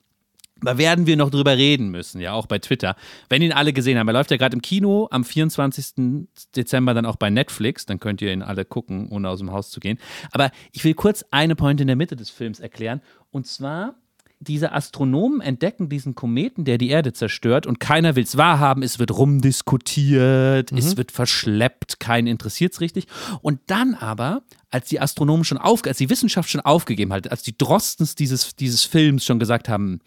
[0.61, 2.95] da werden wir noch drüber reden müssen, ja, auch bei Twitter.
[3.29, 6.27] Wenn ihn alle gesehen haben, er läuft ja gerade im Kino am 24.
[6.55, 9.69] Dezember dann auch bei Netflix, dann könnt ihr ihn alle gucken, ohne aus dem Haus
[9.69, 9.99] zu gehen.
[10.31, 13.01] Aber ich will kurz eine Point in der Mitte des Films erklären.
[13.31, 13.95] Und zwar,
[14.39, 18.99] diese Astronomen entdecken diesen Kometen, der die Erde zerstört und keiner will es wahrhaben, es
[18.99, 23.07] wird rumdiskutiert, es wird verschleppt, keinen interessiert es richtig.
[23.41, 27.43] Und dann aber, als die Astronomen schon auf, als die Wissenschaft schon aufgegeben hat, als
[27.43, 29.99] die Drostens dieses, dieses Films schon gesagt haben,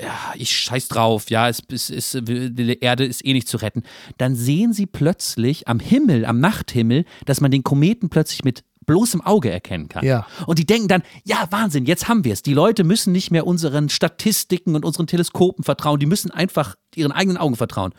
[0.00, 3.82] ja, ich scheiß drauf, ja, es, es, es, die Erde ist eh nicht zu retten.
[4.18, 9.20] Dann sehen sie plötzlich am Himmel, am Nachthimmel, dass man den Kometen plötzlich mit bloßem
[9.20, 10.04] Auge erkennen kann.
[10.04, 10.26] Ja.
[10.46, 12.42] Und die denken dann, ja, Wahnsinn, jetzt haben wir es.
[12.42, 17.12] Die Leute müssen nicht mehr unseren Statistiken und unseren Teleskopen vertrauen, die müssen einfach ihren
[17.12, 17.94] eigenen Augen vertrauen.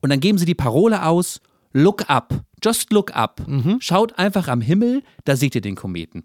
[0.00, 1.40] Und dann geben sie die Parole aus,
[1.72, 3.40] look up, just look up.
[3.80, 6.24] Schaut einfach am Himmel, da seht ihr den Kometen.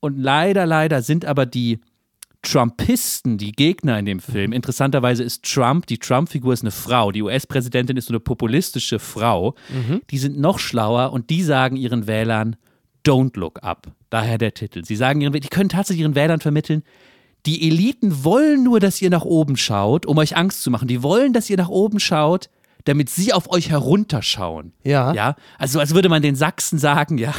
[0.00, 1.80] Und leider, leider sind aber die
[2.42, 4.52] Trumpisten, die Gegner in dem Film.
[4.52, 7.12] Interessanterweise ist Trump, die Trump-Figur ist eine Frau.
[7.12, 9.54] Die US-Präsidentin ist so eine populistische Frau.
[10.10, 12.56] Die sind noch schlauer und die sagen ihren Wählern,
[13.06, 13.88] don't look up.
[14.10, 14.84] Daher der Titel.
[14.84, 16.82] Sie sagen ihren, die können tatsächlich ihren Wählern vermitteln,
[17.46, 20.86] die Eliten wollen nur, dass ihr nach oben schaut, um euch Angst zu machen.
[20.86, 22.48] Die wollen, dass ihr nach oben schaut,
[22.84, 24.72] damit sie auf euch herunterschauen.
[24.84, 25.12] Ja.
[25.12, 25.36] Ja.
[25.58, 27.34] Also, als würde man den Sachsen sagen, ja,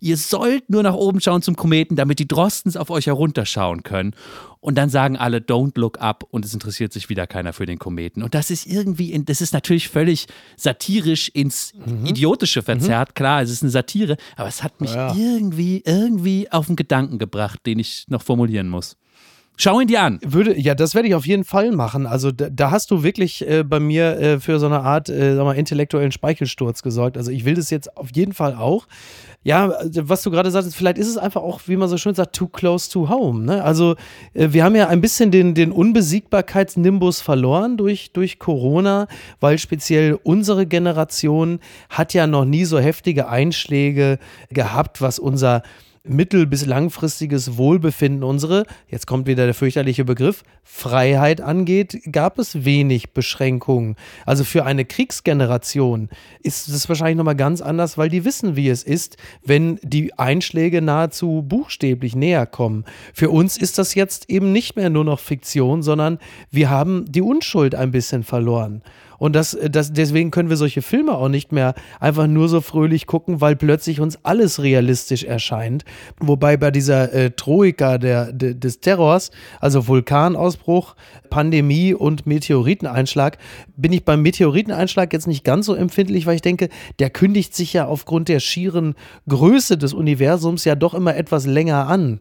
[0.00, 4.14] ihr sollt nur nach oben schauen zum Kometen, damit die Drostens auf euch herunterschauen können.
[4.64, 7.78] Und dann sagen alle, don't look up und es interessiert sich wieder keiner für den
[7.78, 8.22] Kometen.
[8.22, 10.24] Und das ist irgendwie, in, das ist natürlich völlig
[10.56, 11.74] satirisch ins
[12.06, 13.14] Idiotische verzerrt.
[13.14, 15.14] Klar, es ist eine Satire, aber es hat mich Ja.
[15.14, 18.96] irgendwie, irgendwie auf einen Gedanken gebracht, den ich noch formulieren muss.
[19.58, 20.18] Schau ihn dir an.
[20.24, 22.06] Würde, ja, das werde ich auf jeden Fall machen.
[22.06, 25.36] Also da, da hast du wirklich äh, bei mir äh, für so eine Art, äh,
[25.36, 27.18] sag mal, intellektuellen Speichelsturz gesorgt.
[27.18, 28.86] Also ich will das jetzt auf jeden Fall auch.
[29.44, 32.14] Ja, also was du gerade sagtest, vielleicht ist es einfach auch, wie man so schön
[32.14, 33.44] sagt, too close to home.
[33.44, 33.62] Ne?
[33.62, 33.94] Also
[34.32, 39.06] äh, wir haben ja ein bisschen den, den Unbesiegbarkeitsnimbus verloren durch, durch Corona,
[39.40, 45.62] weil speziell unsere Generation hat ja noch nie so heftige Einschläge gehabt, was unser
[46.06, 52.64] mittel- bis langfristiges Wohlbefinden unsere, jetzt kommt wieder der fürchterliche Begriff, Freiheit angeht, gab es
[52.64, 53.96] wenig Beschränkungen.
[54.26, 56.10] Also für eine Kriegsgeneration
[56.42, 60.82] ist es wahrscheinlich nochmal ganz anders, weil die wissen, wie es ist, wenn die Einschläge
[60.82, 62.84] nahezu buchstäblich näher kommen.
[63.14, 66.18] Für uns ist das jetzt eben nicht mehr nur noch Fiktion, sondern
[66.50, 68.82] wir haben die Unschuld ein bisschen verloren.
[69.24, 73.06] Und das, das, deswegen können wir solche Filme auch nicht mehr einfach nur so fröhlich
[73.06, 75.86] gucken, weil plötzlich uns alles realistisch erscheint.
[76.20, 79.30] Wobei bei dieser äh, Troika der, de, des Terrors,
[79.62, 80.94] also Vulkanausbruch,
[81.30, 83.38] Pandemie und Meteoriteneinschlag,
[83.78, 87.72] bin ich beim Meteoriteneinschlag jetzt nicht ganz so empfindlich, weil ich denke, der kündigt sich
[87.72, 88.94] ja aufgrund der schieren
[89.26, 92.20] Größe des Universums ja doch immer etwas länger an.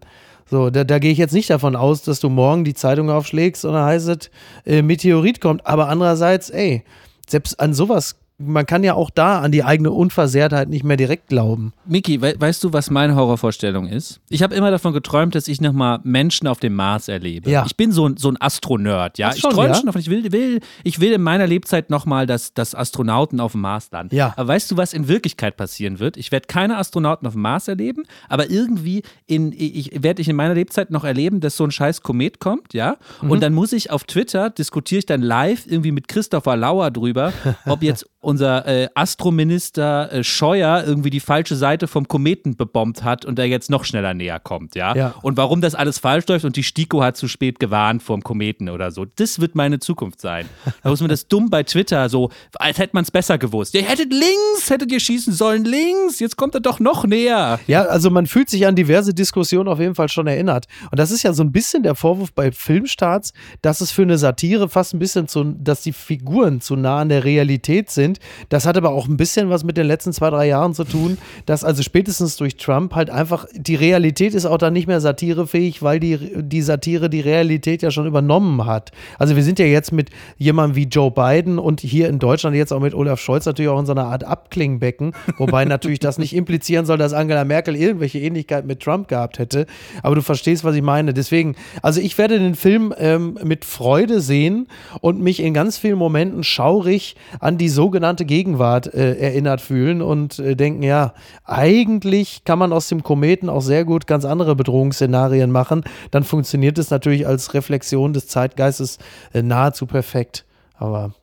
[0.50, 3.66] So, da, da gehe ich jetzt nicht davon aus, dass du morgen die Zeitung aufschlägst
[3.66, 4.30] und dann heißt es,
[4.66, 5.66] äh, Meteorit kommt.
[5.66, 6.84] Aber andererseits, ey,
[7.28, 11.28] selbst an sowas man kann ja auch da an die eigene Unversehrtheit nicht mehr direkt
[11.28, 11.74] glauben.
[11.86, 14.20] Miki, we weißt du, was meine Horrorvorstellung ist?
[14.30, 17.50] Ich habe immer davon geträumt, dass ich nochmal Menschen auf dem Mars erlebe.
[17.50, 17.64] Ja.
[17.66, 19.30] Ich bin so, ein- so ein Astronerd, ja.
[19.30, 19.76] Ach ich schon, träume ja?
[19.76, 23.54] schon davon, ich will, will, ich will in meiner Lebzeit nochmal, dass, dass Astronauten auf
[23.54, 24.16] dem Mars landen.
[24.16, 24.34] Ja.
[24.38, 26.18] Aber weißt du, was in Wirklichkeit passieren wird?
[26.18, 30.36] Ich werde keine Astronauten auf dem Mars erleben, aber irgendwie in, ich, werde ich in
[30.36, 32.98] meiner Lebzeit noch erleben, dass so ein scheiß Komet kommt, ja.
[33.22, 33.32] Mhm.
[33.32, 37.34] Und dann muss ich auf Twitter, diskutiere ich dann live irgendwie mit Christopher Lauer drüber,
[37.66, 43.26] ob jetzt unser äh, Astrominister äh, Scheuer irgendwie die falsche Seite vom Kometen bebombt hat
[43.26, 44.96] und er jetzt noch schneller näher kommt, ja?
[44.96, 45.14] Ja.
[45.22, 48.70] Und warum das alles falsch läuft und die STIKO hat zu spät gewarnt vom Kometen
[48.70, 49.06] oder so.
[49.06, 50.50] Das wird meine Zukunft sein.
[50.82, 53.76] Da muss man das dumm bei Twitter so, als hätte man es besser gewusst.
[53.76, 57.60] Ihr hättet links, hättet ihr schießen sollen, links, jetzt kommt er doch noch näher.
[57.68, 60.66] Ja, also man fühlt sich an diverse Diskussionen auf jeden Fall schon erinnert.
[60.90, 64.18] Und das ist ja so ein bisschen der Vorwurf bei Filmstarts, dass es für eine
[64.18, 68.13] Satire fast ein bisschen zu, dass die Figuren zu nah an der Realität sind.
[68.50, 71.18] Das hat aber auch ein bisschen was mit den letzten zwei, drei Jahren zu tun,
[71.46, 75.82] dass also spätestens durch Trump halt einfach, die Realität ist auch dann nicht mehr satirefähig,
[75.82, 78.92] weil die, die Satire die Realität ja schon übernommen hat.
[79.20, 82.72] Also wir sind ja jetzt mit jemandem wie Joe Biden und hier in Deutschland jetzt
[82.72, 86.36] auch mit Olaf Scholz natürlich auch in so einer Art Abklingbecken, wobei natürlich das nicht
[86.36, 89.66] implizieren soll, dass Angela Merkel irgendwelche Ähnlichkeit mit Trump gehabt hätte.
[90.02, 91.14] Aber du verstehst, was ich meine.
[91.14, 94.68] Deswegen, also ich werde den Film ähm, mit Freude sehen
[95.02, 100.40] und mich in ganz vielen Momenten schaurig an die sogenannte Gegenwart äh, erinnert fühlen und
[100.40, 101.14] äh, denken, ja,
[101.46, 105.84] eigentlich kann man aus dem Kometen auch sehr gut ganz andere Bedrohungsszenarien machen.
[106.12, 109.00] Dann funktioniert es natürlich als Reflexion des Zeitgeistes
[109.34, 110.46] äh, nahezu perfekt.
[110.78, 111.14] Aber,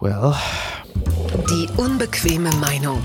[0.00, 0.34] well.
[1.50, 3.02] Die unbequeme Meinung.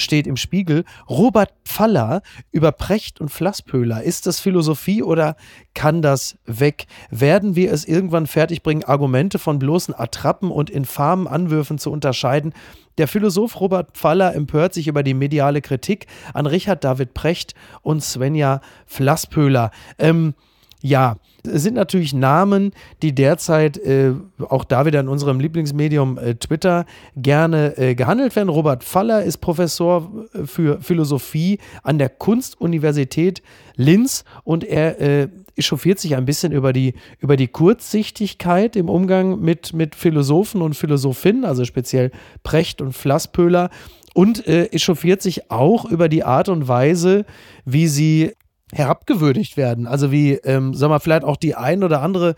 [0.00, 4.02] Steht im Spiegel, Robert Pfaller über Precht und Flasspöhler.
[4.02, 5.36] Ist das Philosophie oder
[5.74, 6.86] kann das weg?
[7.10, 12.52] Werden wir es irgendwann fertigbringen, Argumente von bloßen Attrappen und infamen Anwürfen zu unterscheiden?
[12.98, 18.02] Der Philosoph Robert Pfaller empört sich über die mediale Kritik an Richard David Precht und
[18.02, 19.70] Svenja Flasspöhler.
[19.98, 20.34] Ähm,
[20.82, 24.12] ja, es sind natürlich Namen, die derzeit äh,
[24.48, 26.84] auch da wieder in unserem Lieblingsmedium äh, Twitter
[27.16, 28.48] gerne äh, gehandelt werden.
[28.48, 33.42] Robert Faller ist Professor äh, für Philosophie an der Kunstuniversität
[33.76, 39.40] Linz und er äh, echauffiert sich ein bisschen über die, über die Kurzsichtigkeit im Umgang
[39.40, 42.10] mit, mit Philosophen und Philosophinnen, also speziell
[42.42, 43.70] Precht und Flasspöhler.
[44.12, 47.24] Und äh, echauffiert sich auch über die Art und Weise,
[47.64, 48.32] wie sie
[48.72, 49.86] herabgewürdigt werden.
[49.86, 52.34] Also wie, ähm, sagen wir, vielleicht auch die ein oder andere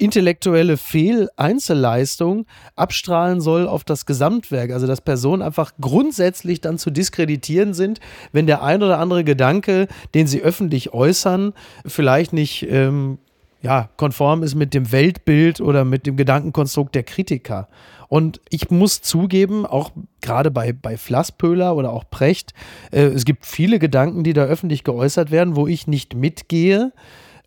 [0.00, 4.72] intellektuelle Fehl-Einzelleistung abstrahlen soll auf das Gesamtwerk.
[4.72, 8.00] Also dass Personen einfach grundsätzlich dann zu diskreditieren sind,
[8.32, 11.52] wenn der ein oder andere Gedanke, den sie öffentlich äußern,
[11.84, 13.18] vielleicht nicht ähm,
[13.62, 17.68] ja, konform ist mit dem Weltbild oder mit dem Gedankenkonstrukt der Kritiker.
[18.08, 22.54] Und ich muss zugeben, auch gerade bei, bei Flasspöhler oder auch Precht,
[22.90, 26.92] äh, es gibt viele Gedanken, die da öffentlich geäußert werden, wo ich nicht mitgehe.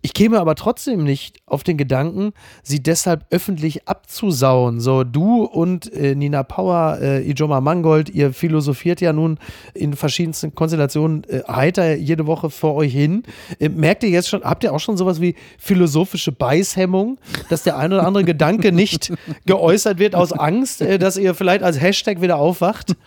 [0.05, 4.81] Ich käme aber trotzdem nicht auf den Gedanken, sie deshalb öffentlich abzusauen.
[4.81, 9.39] So, du und äh, Nina Power, äh, Ijoma Mangold, ihr philosophiert ja nun
[9.73, 13.23] in verschiedensten Konstellationen äh, heiter jede Woche vor euch hin.
[13.59, 17.17] Äh, merkt ihr jetzt schon, habt ihr auch schon sowas wie philosophische Beißhemmung,
[17.49, 19.13] dass der ein oder andere Gedanke nicht
[19.45, 22.97] geäußert wird aus Angst, äh, dass ihr vielleicht als Hashtag wieder aufwacht?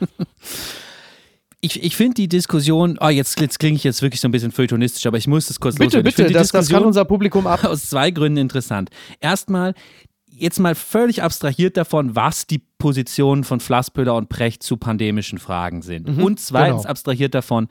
[1.60, 4.52] Ich, ich finde die Diskussion, oh, jetzt, jetzt klinge ich jetzt wirklich so ein bisschen
[4.52, 6.04] feuilletonistisch, aber ich muss das kurz Bitte, loswerden.
[6.04, 7.64] Bitte, die das, das kann unser Publikum ab.
[7.64, 8.90] aus zwei Gründen interessant.
[9.20, 9.74] Erstmal,
[10.38, 15.82] jetzt mal völlig abstrahiert davon, was die Positionen von Flasspöhler und Precht zu pandemischen Fragen
[15.82, 16.08] sind.
[16.08, 16.90] und zweitens genau.
[16.90, 17.68] abstrahiert davon,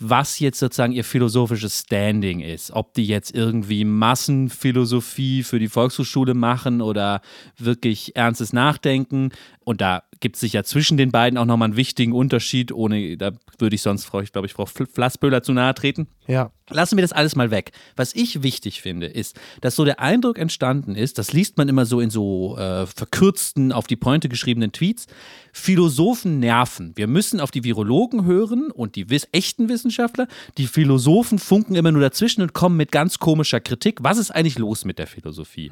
[0.00, 2.72] was jetzt sozusagen ihr philosophisches Standing ist.
[2.72, 7.20] Ob die jetzt irgendwie Massenphilosophie für die Volkshochschule machen oder
[7.56, 9.30] wirklich ernstes Nachdenken.
[9.64, 13.32] Und da gibt es sicher zwischen den beiden auch nochmal einen wichtigen Unterschied, ohne, da
[13.58, 16.08] würde ich sonst, ich glaube ich, Frau Flasspöhler zu nahe treten.
[16.26, 16.50] Ja.
[16.70, 17.72] Lassen wir das alles mal weg.
[17.96, 21.86] Was ich wichtig finde, ist, dass so der Eindruck entstanden ist, das liest man immer
[21.86, 25.06] so in so äh, verkürzten, auf die Pointe geschriebenen Tweets,
[25.52, 26.92] Philosophen nerven.
[26.94, 30.28] Wir müssen auf die Virologen hören und die wiss echten Wissenschaftler.
[30.58, 33.98] Die Philosophen funken immer nur dazwischen und kommen mit ganz komischer Kritik.
[34.02, 35.70] Was ist eigentlich los mit der Philosophie?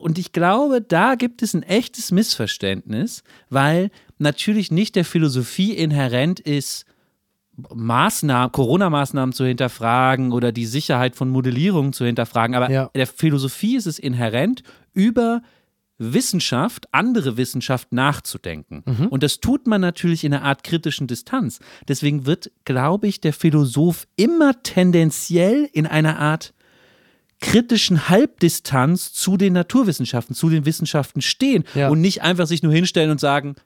[0.00, 6.40] Und ich glaube, da gibt es ein echtes Missverständnis, weil natürlich nicht der Philosophie inhärent
[6.40, 6.86] ist,
[7.74, 12.56] Maßnahmen, Corona-Maßnahmen zu hinterfragen oder die Sicherheit von Modellierungen zu hinterfragen.
[12.56, 12.90] Aber Ja.
[12.94, 14.62] der Philosophie ist es inhärent,
[14.94, 15.42] über
[15.98, 18.82] Wissenschaft, andere Wissenschaft nachzudenken.
[19.10, 21.60] Und das tut man natürlich in einer Art kritischen Distanz.
[21.88, 26.54] Deswegen wird, glaube ich, der Philosoph immer tendenziell in einer Art
[27.40, 31.88] kritischen Halbdistanz zu den Naturwissenschaften, zu den Wissenschaften stehen Ja.
[31.88, 33.56] und nicht einfach sich nur hinstellen und sagen,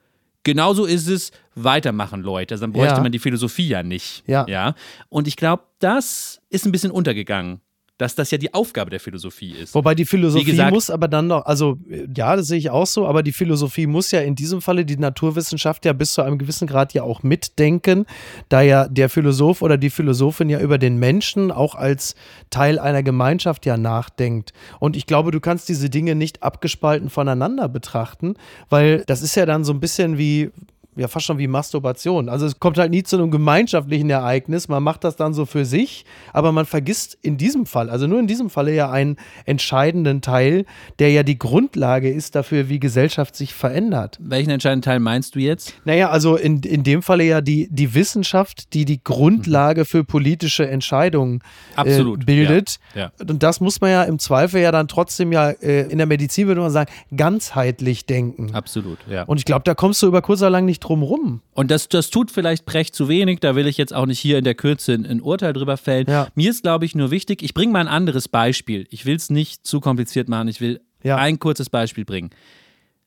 [0.43, 2.53] genau so ist es, weitermachen, Leute.
[2.53, 3.01] Also dann bräuchte Ja.
[3.01, 4.23] man die Philosophie ja nicht.
[4.27, 4.45] Ja.
[4.47, 4.75] ja?
[5.09, 7.61] Und ich glaube, das ist ein bisschen untergegangen,
[7.97, 9.73] dass das ja die Aufgabe der Philosophie ist.
[9.73, 11.77] Wobei die Philosophie gesagt- muss aber dann noch, also
[12.15, 14.97] ja, das sehe ich auch so, aber die Philosophie muss ja in diesem Falle die
[14.97, 18.05] Naturwissenschaft ja bis zu einem gewissen Grad ja auch mitdenken,
[18.49, 22.15] da ja der Philosoph oder die Philosophin ja über den Menschen auch als
[22.49, 24.51] Teil einer Gemeinschaft ja nachdenkt.
[24.79, 28.35] Und ich glaube, du kannst diese Dinge nicht abgespalten voneinander betrachten,
[28.69, 30.51] weil das ist ja dann so ein bisschen wie
[30.95, 32.29] ja fast schon wie Masturbation.
[32.29, 34.67] Also es kommt halt nie zu einem gemeinschaftlichen Ereignis.
[34.67, 38.19] Man macht das dann so für sich, aber man vergisst in diesem Fall, also nur
[38.19, 40.65] in diesem Falle ja einen entscheidenden Teil,
[40.99, 44.17] der ja die Grundlage ist dafür, wie Gesellschaft sich verändert.
[44.21, 45.73] Welchen entscheidenden Teil meinst du jetzt?
[45.85, 50.67] Naja, also in, in dem Falle ja die, die Wissenschaft, die die Grundlage für politische
[50.67, 51.41] Entscheidungen
[51.75, 52.77] Absolut, äh, bildet.
[52.93, 56.07] ja, Und das muss man ja im Zweifel ja dann trotzdem ja, äh, in der
[56.07, 58.53] Medizin würde man sagen, ganzheitlich denken.
[58.53, 59.23] Absolut, ja.
[59.23, 61.41] Und ich glaube, da kommst du über kurz oder lang nicht drum rum.
[61.51, 64.37] Und das, das tut vielleicht Precht zu wenig, da will ich jetzt auch nicht hier
[64.37, 66.05] in der Kürze ein, ein Urteil drüber fällen.
[66.09, 66.27] Ja.
[66.35, 68.87] Mir ist, glaube ich, nur wichtig, ich bringe mal ein anderes Beispiel.
[68.89, 71.17] Ich will es nicht zu kompliziert machen, ich will Ja.
[71.17, 72.29] ein kurzes Beispiel bringen.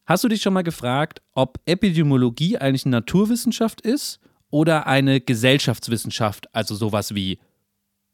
[0.06, 6.54] Hast du dich schon mal gefragt, ob Epidemiologie eigentlich eine Naturwissenschaft ist oder eine Gesellschaftswissenschaft,
[6.54, 7.38] also sowas wie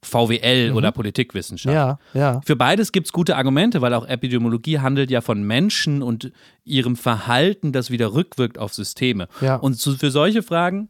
[0.07, 1.73] VWL oder Politikwissenschaft?
[1.73, 2.21] Mhm.
[2.21, 2.41] Ja, ja.
[2.45, 6.33] Für beides gibt es gute Argumente, weil auch Epidemiologie handelt ja von Menschen und
[6.65, 9.29] ihrem Verhalten, das wieder rückwirkt auf Systeme.
[9.41, 9.57] Ja.
[9.57, 10.89] Und zu, für solche Fragen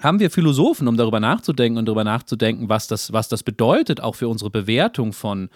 [0.00, 4.14] haben wir Philosophen, um darüber nachzudenken und darüber nachzudenken, was das, was das bedeutet, auch
[4.14, 5.48] für unsere Bewertung von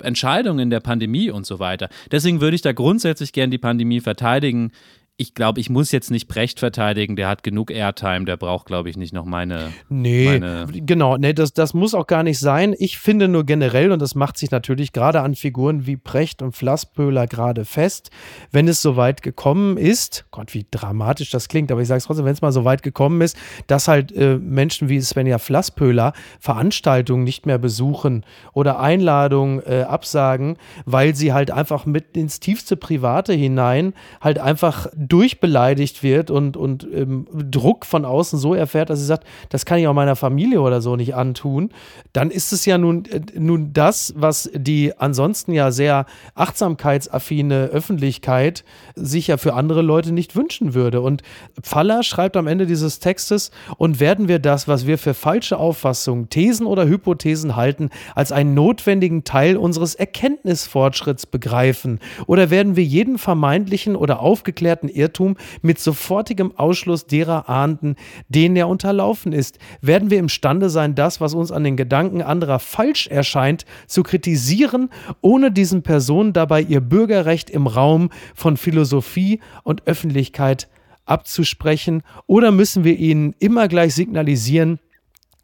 [0.00, 1.88] Entscheidungen in der Pandemie und so weiter.
[2.12, 4.72] Deswegen würde ich da grundsätzlich gern die Pandemie verteidigen.
[5.20, 8.88] Ich glaube, ich muss jetzt nicht Brecht verteidigen, der hat genug Airtime, der braucht, glaube
[8.88, 9.72] ich, nicht noch meine.
[9.88, 12.72] Nee, meine- genau, nee, das, das muss auch gar nicht sein.
[12.78, 16.54] Ich finde nur generell, und das macht sich natürlich gerade an Figuren wie Precht und
[16.54, 18.10] Flasspöhler gerade fest,
[18.52, 22.04] wenn es so weit gekommen ist, Gott, wie dramatisch das klingt, aber ich sage es
[22.04, 26.12] trotzdem, wenn es mal so weit gekommen ist, dass halt äh, Menschen wie Svenja Flasspöhler
[26.38, 32.76] Veranstaltungen nicht mehr besuchen oder Einladungen äh, absagen, weil sie halt einfach mit ins tiefste
[32.76, 38.98] Private hinein halt einfach durchbeleidigt wird und, und ähm, Druck von außen so erfährt, dass
[38.98, 41.70] sie sagt, das kann ich auch meiner Familie oder so nicht antun,
[42.12, 48.64] dann ist es ja nun, äh, nun das, was die ansonsten ja sehr achtsamkeitsaffine Öffentlichkeit
[48.94, 51.00] sich ja für andere Leute nicht wünschen würde.
[51.00, 51.22] Und
[51.62, 56.30] Pfaller schreibt am Ende dieses Textes, und werden wir das, was wir für falsche Auffassungen,
[56.30, 62.00] Thesen oder Hypothesen halten, als einen notwendigen Teil unseres Erkenntnisfortschritts begreifen?
[62.26, 67.96] Oder werden wir jeden vermeintlichen oder aufgeklärten Irrtum mit sofortigem Ausschluss derer ahnden,
[68.28, 69.58] denen er unterlaufen ist?
[69.80, 74.90] Werden wir imstande sein, das, was uns an den Gedanken anderer falsch erscheint, zu kritisieren,
[75.20, 80.68] ohne diesen Personen dabei ihr Bürgerrecht im Raum von Philosophie und Öffentlichkeit
[81.06, 82.02] abzusprechen?
[82.26, 84.78] Oder müssen wir ihnen immer gleich signalisieren,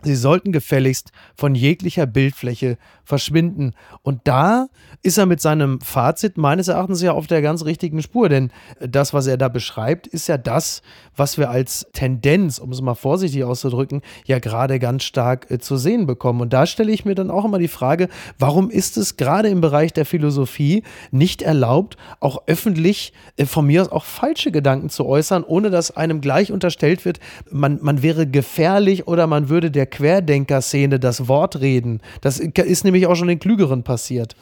[0.05, 3.75] Sie sollten gefälligst von jeglicher Bildfläche verschwinden.
[4.03, 4.69] Und da
[5.03, 8.29] ist er mit seinem Fazit meines Erachtens ja auf der ganz richtigen Spur.
[8.29, 10.83] Denn das, was er da beschreibt, ist ja das,
[11.17, 15.77] was wir als Tendenz, um es mal vorsichtig auszudrücken, ja gerade ganz stark äh, zu
[15.77, 16.41] sehen bekommen.
[16.41, 19.61] Und da stelle ich mir dann auch immer die Frage, warum ist es gerade im
[19.61, 25.07] Bereich der Philosophie nicht erlaubt, auch öffentlich äh, von mir aus auch falsche Gedanken zu
[25.07, 29.87] äußern, ohne dass einem gleich unterstellt wird, man, man wäre gefährlich oder man würde der
[29.95, 32.01] Querdenker-Szene das Wort reden.
[32.21, 34.35] Das ist nämlich auch schon den Klügeren passiert.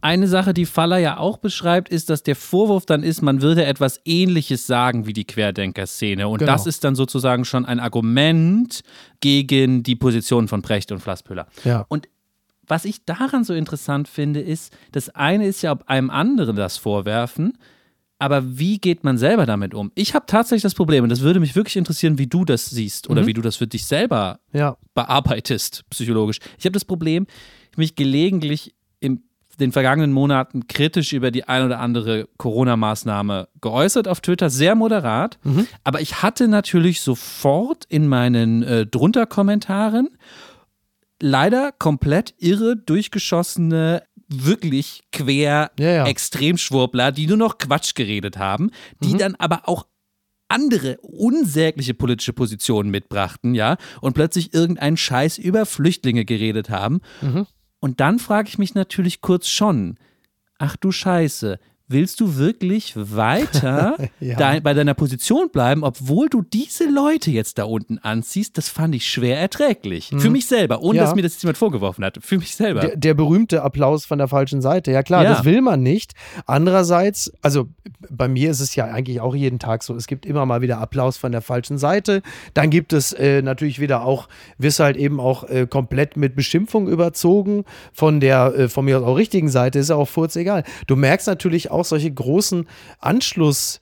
[0.00, 3.64] Eine Sache, die Faller ja auch beschreibt, ist, dass der Vorwurf dann ist, man würde
[3.64, 6.26] etwas Ähnliches sagen wie die Querdenker-Szene.
[6.28, 6.52] Und Genau.
[6.52, 8.80] das ist dann sozusagen schon ein Argument
[9.20, 11.46] gegen die Position von Precht und Flasspöhler.
[11.64, 11.84] Ja.
[11.88, 12.08] Und
[12.66, 16.78] was ich daran so interessant finde, ist, das eine ist ja, ob einem anderen das
[16.78, 17.58] vorwerfen,
[18.18, 19.92] aber wie geht man selber damit um?
[19.94, 23.10] Ich habe tatsächlich das Problem, und das würde mich wirklich interessieren, wie du das siehst
[23.10, 24.76] oder wie du das für dich selber Ja.
[24.94, 26.38] bearbeitest, psychologisch.
[26.58, 27.26] Ich habe das Problem,
[27.72, 29.22] ich mich gelegentlich in
[29.60, 35.38] den vergangenen Monaten kritisch über die ein oder andere Corona-Maßnahme geäußert auf Twitter, sehr moderat.
[35.84, 40.08] Aber ich hatte natürlich sofort in meinen äh, drunter Kommentaren
[41.20, 46.06] leider komplett irre, durchgeschossene, wirklich quer Ja, ja.
[46.06, 48.70] Extremschwurbler, die nur noch Quatsch geredet haben,
[49.02, 49.86] die dann aber auch
[50.48, 57.00] andere unsägliche politische Positionen mitbrachten, ja, und plötzlich irgendeinen Scheiß über Flüchtlinge geredet haben.
[57.80, 59.96] Und dann frage ich mich natürlich kurz schon,
[60.58, 64.36] ach du Scheiße, willst du wirklich weiter Ja.
[64.36, 68.56] dein, bei deiner Position bleiben, obwohl du diese Leute jetzt da unten anziehst?
[68.58, 70.10] Das fand ich schwer erträglich.
[70.16, 70.96] Für mich selber, ohne Mhm.
[70.96, 71.04] Ja.
[71.04, 72.18] dass mir das jemand vorgeworfen hat.
[72.22, 72.80] Für mich selber.
[72.80, 74.90] Der, der berühmte Applaus von der falschen Seite.
[74.92, 75.30] Ja klar, Ja.
[75.34, 76.14] das will man nicht.
[76.46, 77.68] Andererseits, also
[78.08, 80.78] bei mir ist es ja eigentlich auch jeden Tag so, es gibt immer mal wieder
[80.78, 82.22] Applaus von der falschen Seite.
[82.54, 86.88] Dann gibt es äh, natürlich wieder auch, wirst halt eben auch äh, komplett mit Beschimpfung
[86.88, 90.64] überzogen von der, äh, von mir aus auch richtigen Seite, ist ja auch furz egal.
[90.86, 92.66] Du merkst natürlich auch solche großen
[93.00, 93.80] Anschluss-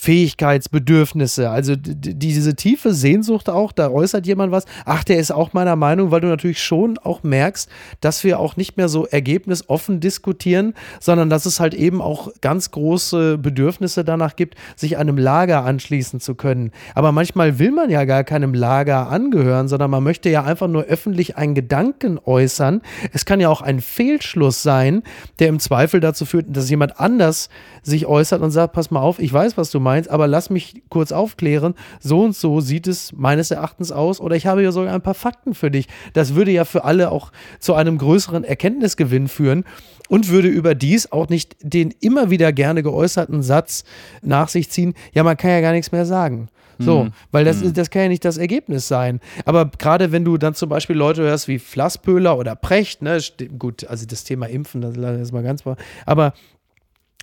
[0.00, 5.74] Fähigkeitsbedürfnisse, also diese tiefe Sehnsucht auch, da äußert jemand was, ach, der ist auch meiner
[5.74, 7.68] Meinung, weil du natürlich schon auch merkst,
[8.00, 12.70] dass wir auch nicht mehr so ergebnisoffen diskutieren, sondern dass es halt eben auch ganz
[12.70, 16.70] große Bedürfnisse danach gibt, sich einem Lager anschließen zu können.
[16.94, 20.84] Aber manchmal will man ja gar keinem Lager angehören, sondern man möchte ja einfach nur
[20.84, 22.82] öffentlich einen Gedanken äußern.
[23.12, 25.02] Es kann ja auch ein Fehlschluss sein,
[25.40, 27.48] der im Zweifel dazu führt, dass jemand anders
[27.82, 30.82] sich äußert und sagt, pass mal auf, ich weiß, was du meinst, aber lass mich
[30.88, 31.74] kurz aufklären.
[32.00, 35.14] So und so sieht es meines Erachtens aus oder ich habe ja sogar ein paar
[35.14, 35.86] Fakten für dich.
[36.12, 39.64] Das würde ja für alle auch zu einem größeren Erkenntnisgewinn führen
[40.08, 43.84] und würde überdies auch nicht den immer wieder gerne geäußerten Satz
[44.22, 46.48] nach sich ziehen, ja, man kann ja gar nichts mehr sagen.
[46.80, 49.20] So, weil das, das kann ja nicht das Ergebnis sein.
[49.44, 53.18] Aber gerade wenn du dann zum Beispiel Leute hörst wie Flasspöhler oder Precht, ne,
[53.58, 55.64] gut, also das Thema Impfen, das ist mal ganz,
[56.06, 56.32] aber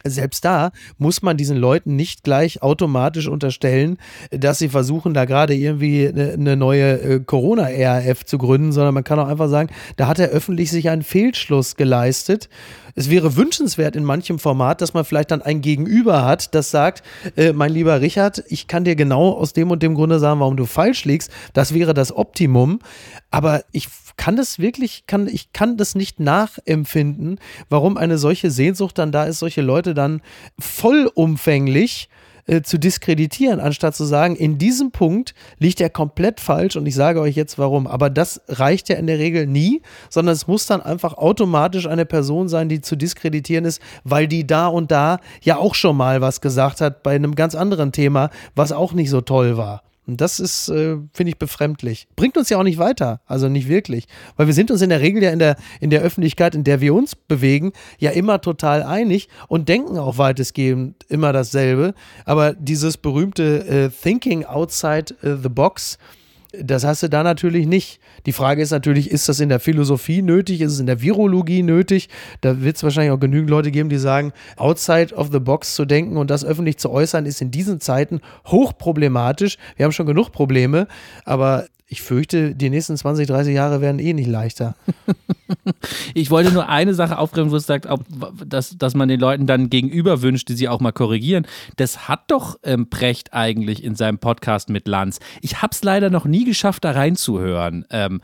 [0.06, 3.97] selbst da muss man diesen Leuten nicht gleich automatisch unterstellen,
[4.32, 9.20] dass sie versuchen, da gerade irgendwie eine, neue äh, Corona-RAF zu gründen, sondern man kann
[9.20, 12.49] auch einfach sagen, da hat er öffentlich sich einen Fehlschluss geleistet.
[12.95, 17.03] Es wäre wünschenswert in manchem Format, dass man vielleicht dann ein Gegenüber hat, das sagt,
[17.35, 20.55] äh, mein lieber Richard, ich kann dir genau aus dem und dem Grunde sagen, warum
[20.55, 21.29] du falsch liegst.
[21.53, 22.79] Das wäre das Optimum.
[23.31, 27.39] Aber ich kann das wirklich, kann, ich kann das nicht nachempfinden,
[27.69, 30.21] warum eine solche Sehnsucht dann da ist, solche Leute dann
[30.57, 32.24] vollumfänglich äh,
[32.63, 37.19] zu diskreditieren, anstatt zu sagen, in diesem Punkt liegt er komplett falsch und ich sage
[37.19, 37.87] euch jetzt warum.
[37.87, 42.05] Aber das reicht ja in der Regel nie, sondern es muss dann einfach automatisch eine
[42.05, 46.21] Person sein, die zu diskreditieren ist, weil die da und da ja auch schon mal
[46.21, 49.84] was gesagt hat bei einem ganz anderen Thema, was auch nicht so toll war.
[50.08, 52.08] Und das ist, äh, finde ich, befremdlich.
[52.16, 54.08] Bringt uns ja auch nicht weiter, also nicht wirklich.
[54.36, 56.82] Weil wir sind uns in der Regel ja in der, in der Öffentlichkeit, in der
[56.82, 61.93] wir uns bewegen, ja immer total einig und denken auch weitestgehend immer dasselbe.
[62.26, 65.97] Aber dieses berühmte äh, Thinking outside äh, the box,
[66.62, 67.99] das hast du da natürlich nicht.
[68.26, 70.62] Die Frage ist natürlich, ist das in der Philosophie nötig?
[70.62, 72.10] Ist es in der Virologie nötig?
[72.41, 75.86] Da wird es wahrscheinlich auch genügend Leute geben, die sagen, outside of the box zu
[75.86, 79.58] denken und das öffentlich zu äußern, ist in diesen Zeiten hochproblematisch.
[79.76, 80.88] Wir haben schon genug Probleme,
[81.24, 84.75] aber ich fürchte, die nächsten 20, 30 Jahre werden eh nicht leichter.
[86.15, 88.03] Ich wollte nur eine Sache aufgreifen, wo es sagt, ob,
[88.43, 91.45] dass, dass man den Leuten dann gegenüber wünscht, die sie auch mal korrigieren.
[91.75, 95.19] Das hat doch ähm, Precht eigentlich in seinem Podcast mit Lanz.
[95.41, 97.86] Ich habe es leider noch nie geschafft, da reinzuhören.
[97.91, 98.21] Ähm,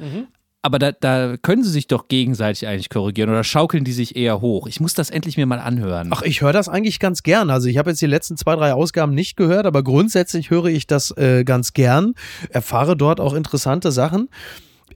[0.64, 4.42] Aber da, da können sie sich doch gegenseitig eigentlich korrigieren oder schaukeln die sich eher
[4.42, 4.68] hoch.
[4.68, 6.10] Ich muss das endlich mir mal anhören.
[6.12, 7.50] Ach, ich höre das eigentlich ganz gern.
[7.50, 10.86] Also ich habe jetzt die letzten zwei, drei Ausgaben nicht gehört, aber grundsätzlich höre ich
[10.86, 12.14] das äh, ganz gern,
[12.50, 14.30] erfahre dort auch interessante Sachen.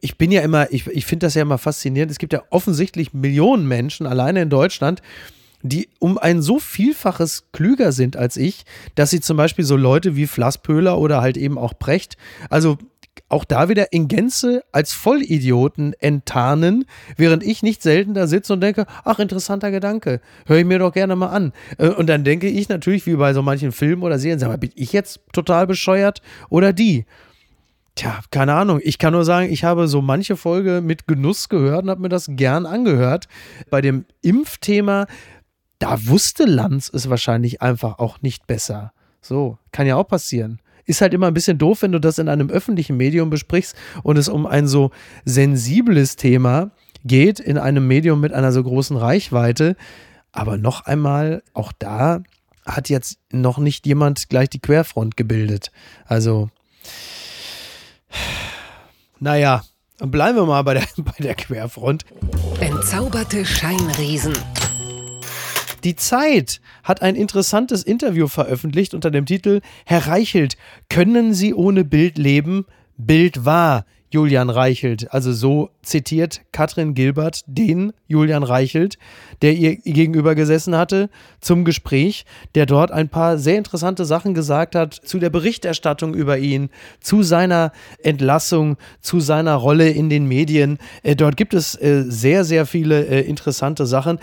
[0.01, 2.11] Ich bin ja immer, ich, ich finde das ja immer faszinierend.
[2.11, 5.01] Es gibt ja offensichtlich Millionen Menschen alleine in Deutschland,
[5.63, 10.16] die um ein so Vielfaches klüger sind als ich, dass sie zum Beispiel so Leute
[10.16, 12.18] wie Flasspöhler oder halt eben auch Brecht,
[12.51, 12.78] also
[13.28, 16.86] auch da wieder in Gänze als Vollidioten enttarnen,
[17.17, 20.93] während ich nicht selten da sitze und denke, ach, interessanter Gedanke, höre ich mir doch
[20.93, 21.51] gerne mal an.
[21.78, 24.57] Äh, Und dann denke ich natürlich, wie bei so manchen Filmen oder Serien, sag mal,
[24.57, 27.05] bin ich jetzt total bescheuert oder die?
[27.95, 28.80] Tja, keine Ahnung.
[28.84, 32.09] Ich kann nur sagen, ich habe so manche Folge mit Genuss gehört und habe mir
[32.09, 33.28] das gern angehört.
[33.69, 35.07] Bei dem Impfthema,
[35.80, 38.91] da wusste Lanz es wahrscheinlich einfach auch nicht besser.
[39.21, 40.59] So, kann ja auch passieren.
[40.86, 44.18] Ist halt immer ein bisschen doof, wenn du das in einem öffentlichen Medium besprichst und
[44.18, 44.92] es um ein so
[45.26, 46.72] sensibles Thema
[47.04, 49.76] geht, in einem Medium mit einer so großen Reichweite.
[50.32, 52.22] Aber noch einmal, auch da
[52.66, 55.72] hat jetzt noch nicht jemand gleich die Querfront gebildet.
[56.06, 56.50] Also,
[59.20, 59.64] naja,
[60.00, 62.06] bleiben wir mal bei der, bei der Querfront.
[62.60, 64.34] Entzauberte Scheinriesen.
[65.86, 70.58] Die Zeit hat ein interessantes Interview veröffentlicht unter dem Titel Herr Reichelt,
[70.90, 72.66] können Sie ohne Bild leben?
[72.98, 73.86] Bild wahr.
[74.10, 75.12] Julian Reichelt.
[75.12, 78.98] Also so zitiert Katrin Gilbert den Julian Reichelt,
[79.42, 81.10] der ihr gegenüber gesessen hatte,
[81.42, 82.26] zum Gespräch,
[82.56, 86.70] der dort ein paar sehr interessante Sachen gesagt hat zu der Berichterstattung über ihn,
[87.02, 90.78] zu seiner Entlassung, zu seiner Rolle in den Medien.
[91.04, 94.20] Äh, dort gibt es äh, sehr, sehr viele äh, interessante Sachen.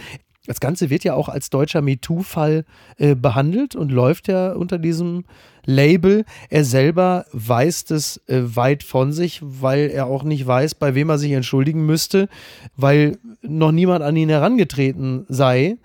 [0.47, 2.65] Das Ganze wird ja auch als deutscher MeToo-Fall
[2.97, 5.25] äh, behandelt und läuft ja unter diesem
[5.65, 6.25] Label.
[6.51, 11.11] Er selber weist es äh, weit von sich, weil er auch nicht weiß, bei wem
[11.11, 12.29] er sich entschuldigen müsste,
[12.77, 15.77] weil noch niemand an ihn herangetreten sei,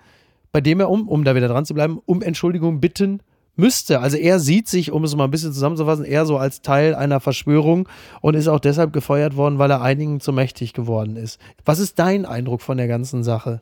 [0.50, 3.20] bei dem er, um, um da wieder dran zu bleiben, um Entschuldigung bitten
[3.54, 4.00] müsste.
[4.00, 7.20] Also er sieht sich, um es mal ein bisschen zusammenzufassen, eher so als Teil einer
[7.20, 7.88] Verschwörung
[8.20, 11.40] und ist auch deshalb gefeuert worden, weil er einigen zu mächtig geworden ist.
[11.64, 13.60] Was ist dein Eindruck von der ganzen Sache?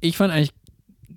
[0.00, 0.52] Ich fand eigentlich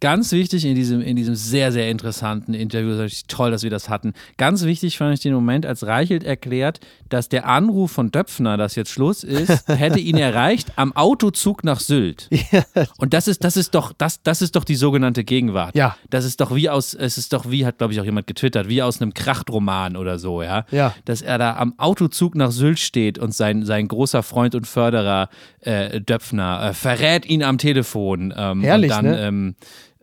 [0.03, 3.69] ganz wichtig in diesem, in diesem sehr, sehr interessanten Interview, das ist toll, dass wir
[3.69, 4.11] das hatten.
[4.35, 8.75] Ganz wichtig fand ich den Moment, als Reichelt erklärt, dass der Anruf von Döpfner, dass
[8.75, 12.27] jetzt Schluss ist, hätte ihn erreicht am Autozug nach Sylt.
[12.51, 12.65] Ja.
[12.97, 15.73] Und das ist, das ist doch, das, das ist doch die sogenannte Gegenwart.
[15.73, 15.95] Ja.
[16.09, 18.67] Das ist doch wie aus, es ist doch wie, hat glaube ich auch jemand getwittert,
[18.67, 20.65] wie aus einem Krachtroman oder so, ja.
[20.71, 20.93] Ja.
[21.05, 25.29] Dass er da am Autozug nach Sylt steht und sein, sein großer Freund und Förderer
[25.61, 28.33] äh, Döpfner äh, verrät ihn am Telefon.
[28.35, 29.27] Ähm, Herrlich, und dann, ne?
[29.27, 29.55] ähm,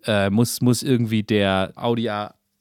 [0.07, 2.09] äh, muss, muss irgendwie der Audi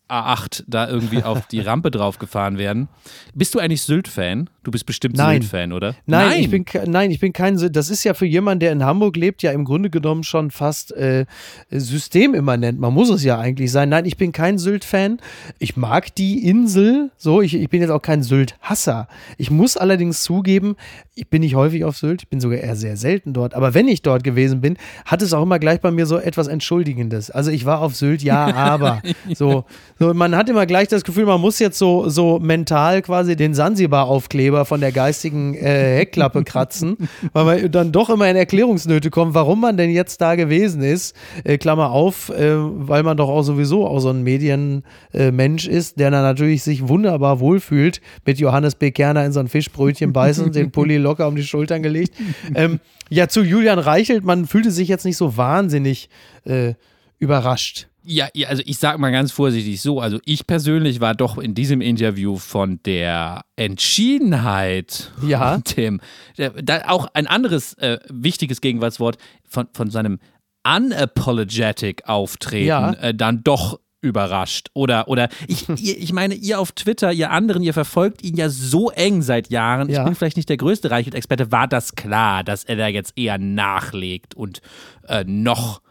[0.10, 2.89] A8 da irgendwie auf die Rampe drauf gefahren werden.
[3.34, 4.49] Bist du eigentlich Sylt-Fan?
[4.64, 5.95] Du bist bestimmt Sylt-Fan, oder?
[6.05, 7.76] Nein, nein, ich bin, nein, ich bin kein Sylt.
[7.76, 10.91] Das ist ja für jemanden, der in Hamburg lebt, ja im Grunde genommen schon fast
[10.91, 11.26] äh,
[11.70, 12.80] systemimmanent.
[12.80, 13.89] Man muss es ja eigentlich sein.
[13.89, 15.20] Nein, ich bin kein Sylt-Fan.
[15.60, 17.12] Ich mag die Insel.
[17.18, 19.07] So, ich, ich bin jetzt auch kein Sylt-Hasser.
[19.38, 20.76] Ich muss allerdings zugeben,
[21.16, 22.24] ich bin nicht häufig auf Sylt.
[22.24, 23.53] Ich bin sogar eher sehr selten dort.
[23.53, 26.47] Aber wenn ich dort gewesen bin, hat es auch immer gleich bei mir so etwas
[26.47, 27.30] Entschuldigendes.
[27.30, 29.01] Also ich war auf Sylt, ja, aber.
[29.34, 29.66] so,
[29.99, 33.53] so, man hat immer gleich das Gefühl, man muss jetzt so, so mental quasi den
[33.53, 36.97] Sansibar-Aufkleber von der geistigen äh, Heckklappe kratzen,
[37.33, 41.15] weil man dann doch immer in Erklärungsnöte kommt, warum man denn jetzt da gewesen ist.
[41.43, 46.11] Äh, Klammer auf, äh, weil man doch auch sowieso auch so ein Medienmensch ist, der
[46.11, 48.91] dann natürlich sich wunderbar wohlfühlt, mit Johannes B.
[48.91, 52.15] Kerner in so ein Fischbrötchen beißen, den Pulli locker um die Schultern gelegt.
[52.55, 52.79] Ähm,
[53.09, 56.09] ja, zu Julian Reichelt, man fühlte sich jetzt nicht so wahnsinnig
[56.45, 56.75] äh,
[57.17, 57.87] überrascht.
[58.03, 61.81] Ja, also ich sage mal ganz vorsichtig so, also ich persönlich war doch in diesem
[61.81, 65.57] Interview von der Entschiedenheit, ja.
[65.57, 65.99] dem,
[66.37, 70.19] da auch ein anderes äh, wichtiges Gegenwartswort von, von seinem
[70.63, 72.93] unapologetic Auftreten ja.
[72.93, 74.69] äh, dann doch überrascht.
[74.73, 78.89] Oder, oder ich, ich meine, ihr auf Twitter, ihr anderen, ihr verfolgt ihn ja so
[78.91, 79.89] eng seit Jahren.
[79.89, 79.99] Ja.
[79.99, 81.51] Ich bin vielleicht nicht der größte Reichelt-Experte.
[81.51, 84.61] War das klar, dass er da jetzt eher nachlegt und
[85.07, 85.81] äh, noch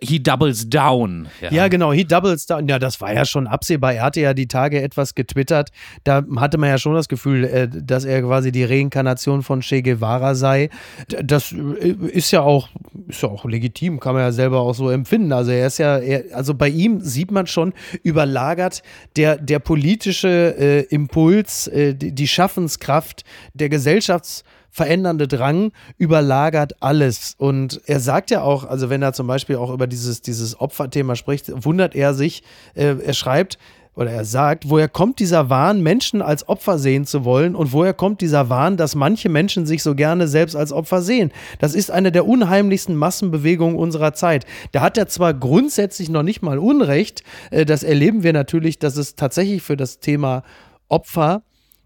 [0.00, 1.28] He doubles down.
[1.40, 1.50] Ja.
[1.50, 1.68] ja.
[1.68, 2.68] genau, he doubles down.
[2.68, 3.94] Ja, das war ja schon absehbar.
[3.94, 5.70] Er hatte ja die Tage etwas getwittert.
[6.04, 9.82] Da hatte man ja schon das Gefühl, äh, dass er quasi die Reinkarnation von Che
[9.82, 10.70] Guevara sei.
[11.08, 12.68] Das äh, ist ja auch,
[13.08, 15.32] ist ja auch legitim, kann man ja selber auch so empfinden.
[15.32, 17.72] Also er ist ja, er, also bei ihm sieht man schon
[18.02, 18.82] überlagert
[19.16, 23.24] der, der politische äh, Impuls, äh, die, die Schaffenskraft
[23.54, 27.34] der Gesellschafts- verändernde Drang überlagert alles.
[27.38, 31.16] Und er sagt ja auch, also wenn er zum Beispiel auch über dieses, dieses Opferthema
[31.16, 32.42] spricht, wundert er sich,
[32.74, 33.58] äh, er schreibt,
[33.96, 37.92] oder er sagt, woher kommt dieser Wahn, Menschen als Opfer sehen zu wollen und woher
[37.92, 41.32] kommt dieser Wahn, dass manche Menschen sich so gerne selbst als Opfer sehen?
[41.58, 44.46] Das ist eine der unheimlichsten Massenbewegungen unserer Zeit.
[44.72, 48.96] Da hat er zwar grundsätzlich noch nicht mal Unrecht, äh, das erleben wir natürlich, dass
[48.96, 50.44] es tatsächlich für das Thema
[50.88, 51.42] Opfer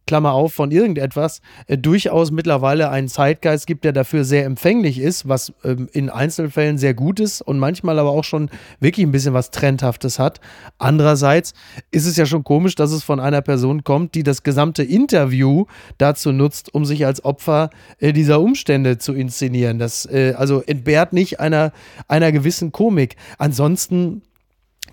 [0.06, 5.28] Klammer auf, von irgendetwas, äh, durchaus mittlerweile einen Zeitgeist gibt, der dafür sehr empfänglich ist,
[5.28, 8.50] was ähm, in Einzelfällen sehr gut ist und manchmal aber auch schon
[8.80, 10.40] wirklich ein bisschen was Trendhaftes hat.
[10.78, 11.54] Andererseits
[11.90, 15.64] ist es ja schon komisch, dass es von einer Person kommt, die das gesamte Interview
[15.98, 19.78] dazu nutzt, um sich als Opfer äh, dieser Umstände zu inszenieren.
[19.78, 21.72] Das äh, also entbehrt nicht einer,
[22.08, 23.16] einer gewissen Komik.
[23.38, 24.22] Ansonsten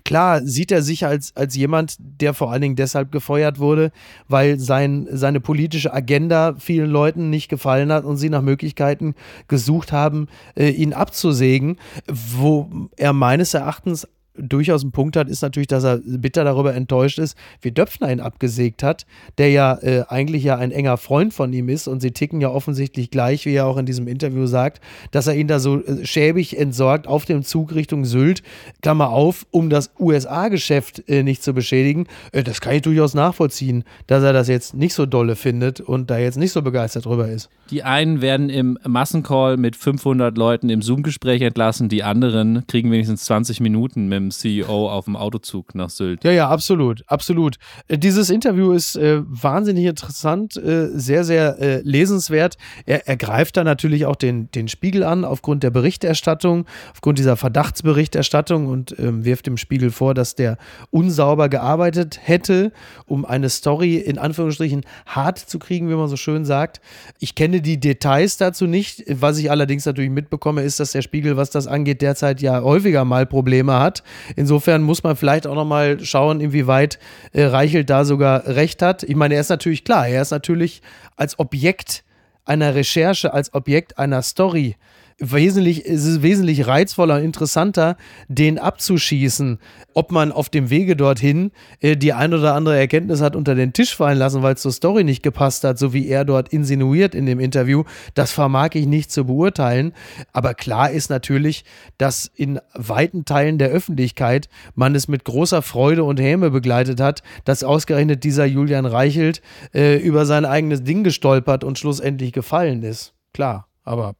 [0.04, 3.92] klar sieht er sich als, als jemand, der vor allen Dingen deshalb gefeuert wurde,
[4.28, 9.14] weil sein, seine politische Agenda vielen Leuten nicht gefallen hat und sie nach Möglichkeiten
[9.48, 11.76] gesucht haben, äh, ihn abzusägen,
[12.06, 17.18] wo er meines Erachtens durchaus einen Punkt hat, ist natürlich, dass er bitter darüber enttäuscht
[17.18, 19.06] ist, wie Döpfner ihn abgesägt hat,
[19.38, 22.50] der ja äh, eigentlich ja ein enger Freund von ihm ist und sie ticken ja
[22.50, 24.80] offensichtlich gleich, wie er auch in diesem Interview sagt,
[25.10, 28.42] dass er ihn da so äh, schäbig entsorgt auf dem Zug Richtung Sylt,
[28.80, 32.06] Klammer auf, um das USA-Geschäft äh, nicht zu beschädigen.
[32.32, 36.10] Äh, das kann ich durchaus nachvollziehen, dass er das jetzt nicht so dolle findet und
[36.10, 37.50] da jetzt nicht so begeistert drüber ist.
[37.70, 43.24] Die einen werden im Massencall mit 500 Leuten im Zoom-Gespräch entlassen, die anderen kriegen wenigstens
[43.24, 46.24] 20 Minuten mit dem CEO auf dem Autozug nach Sylt.
[46.24, 47.56] Ja, ja, absolut, absolut.
[47.88, 52.56] Äh, Dieses Interview ist äh, wahnsinnig interessant, äh, sehr, sehr äh, lesenswert.
[52.86, 57.36] Er, er greift da natürlich auch den, den Spiegel an aufgrund der Berichterstattung, aufgrund dieser
[57.36, 60.58] Verdachtsberichterstattung und ähm, wirft dem Spiegel vor, dass der
[60.90, 62.72] unsauber gearbeitet hätte,
[63.06, 66.80] um eine Story in Anführungsstrichen hart zu kriegen, wie man so schön sagt.
[67.18, 69.04] Ich kenne die Details dazu nicht.
[69.08, 73.04] Was ich allerdings natürlich mitbekomme, ist, dass der Spiegel, was das angeht, derzeit ja häufiger
[73.04, 74.02] mal Probleme hat.
[74.36, 76.98] Insofern muss man vielleicht auch noch mal schauen, inwieweit
[77.32, 79.02] äh, Reichelt da sogar recht hat.
[79.02, 80.82] Ich meine, er ist natürlich klar, er ist natürlich
[81.16, 82.04] als Objekt
[82.44, 84.76] einer Recherche, als Objekt einer Story
[85.22, 87.96] wesentlich, es ist wesentlich reizvoller und interessanter,
[88.28, 89.58] den abzuschießen,
[89.94, 93.72] ob man auf dem Wege dorthin äh, die ein oder andere Erkenntnis hat unter den
[93.72, 97.14] Tisch fallen lassen, weil es zur Story nicht gepasst hat, so wie er dort insinuiert
[97.14, 97.84] in dem Interview.
[98.14, 99.92] Das vermag ich nicht zu beurteilen.
[100.32, 101.64] Aber klar ist natürlich,
[101.98, 107.22] dass in weiten Teilen der Öffentlichkeit man es mit großer Freude und Häme begleitet hat,
[107.44, 109.40] dass ausgerechnet dieser Julian Reichelt
[109.72, 113.14] äh, über sein eigenes Ding gestolpert und schlussendlich gefallen ist.
[113.32, 114.16] Klar, aber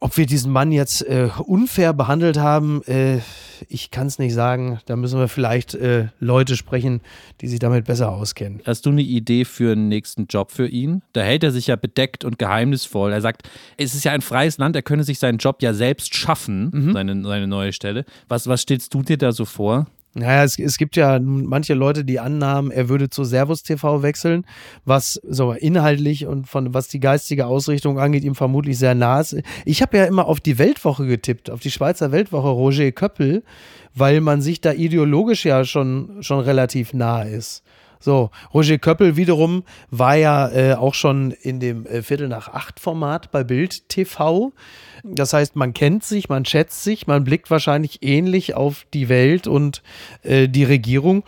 [0.00, 3.18] ob wir diesen Mann jetzt äh, unfair behandelt haben, äh,
[3.68, 4.80] ich kann es nicht sagen.
[4.86, 7.02] Da müssen wir vielleicht äh, Leute sprechen,
[7.42, 8.60] die sich damit besser auskennen.
[8.64, 11.02] Hast du eine Idee für einen nächsten Job für ihn?
[11.12, 13.12] Da hält er sich ja bedeckt und geheimnisvoll.
[13.12, 16.14] Er sagt, es ist ja ein freies Land, er könne sich seinen Job ja selbst
[16.14, 16.92] schaffen, Mhm.
[16.94, 18.06] seine, seine neue Stelle.
[18.28, 19.86] Was, was stellst du dir da so vor?
[20.14, 24.44] Naja, es, es gibt ja manche Leute, die annahmen, er würde zu Servus TV wechseln,
[24.84, 29.36] was so inhaltlich und von was die geistige Ausrichtung angeht, ihm vermutlich sehr nah ist.
[29.64, 33.44] Ich habe ja immer auf die Weltwoche getippt, auf die Schweizer Weltwoche Roger Köppel,
[33.94, 37.62] weil man sich da ideologisch ja schon, schon relativ nah ist.
[38.00, 42.80] So, Roger Köppel wiederum war ja äh, auch schon in dem äh, Viertel nach acht
[42.80, 44.52] Format bei Bild TV.
[45.04, 49.46] Das heißt, man kennt sich, man schätzt sich, man blickt wahrscheinlich ähnlich auf die Welt
[49.46, 49.82] und
[50.22, 51.24] äh, die Regierung.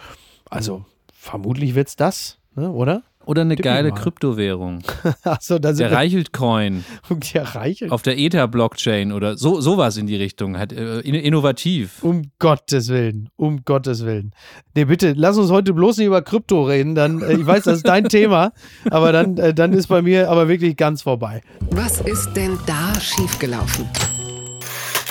[0.48, 3.02] Also vermutlich wird's das, ne, oder?
[3.24, 3.92] Oder eine wir geile.
[3.92, 4.82] Kryptowährung.
[5.22, 6.84] Achso, da sind Der wir- Reichelt-Coin
[7.34, 7.92] der Reichelt.
[7.92, 10.58] auf der Ether-Blockchain oder so, sowas in die Richtung.
[10.58, 12.02] Hat, äh, in- innovativ.
[12.02, 14.32] Um Gottes Willen, um Gottes Willen.
[14.74, 16.94] Nee, bitte, lass uns heute bloß nicht über Krypto reden.
[16.94, 18.52] Dann, äh, ich weiß, das ist dein Thema,
[18.90, 21.42] aber dann, äh, dann ist bei mir aber wirklich ganz vorbei.
[21.70, 23.86] Was ist denn da schiefgelaufen?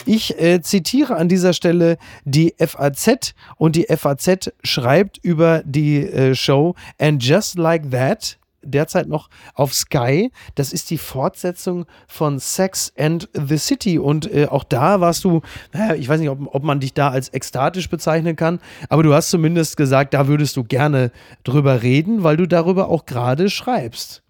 [0.05, 6.35] Ich äh, zitiere an dieser Stelle die FAZ und die FAZ schreibt über die äh,
[6.35, 10.31] Show And Just Like That derzeit noch auf Sky.
[10.55, 13.99] Das ist die Fortsetzung von Sex and the City.
[13.99, 15.41] Und äh, auch da warst du,
[15.73, 19.13] naja, ich weiß nicht, ob, ob man dich da als ekstatisch bezeichnen kann, aber du
[19.13, 21.11] hast zumindest gesagt, da würdest du gerne
[21.43, 24.21] drüber reden, weil du darüber auch gerade schreibst.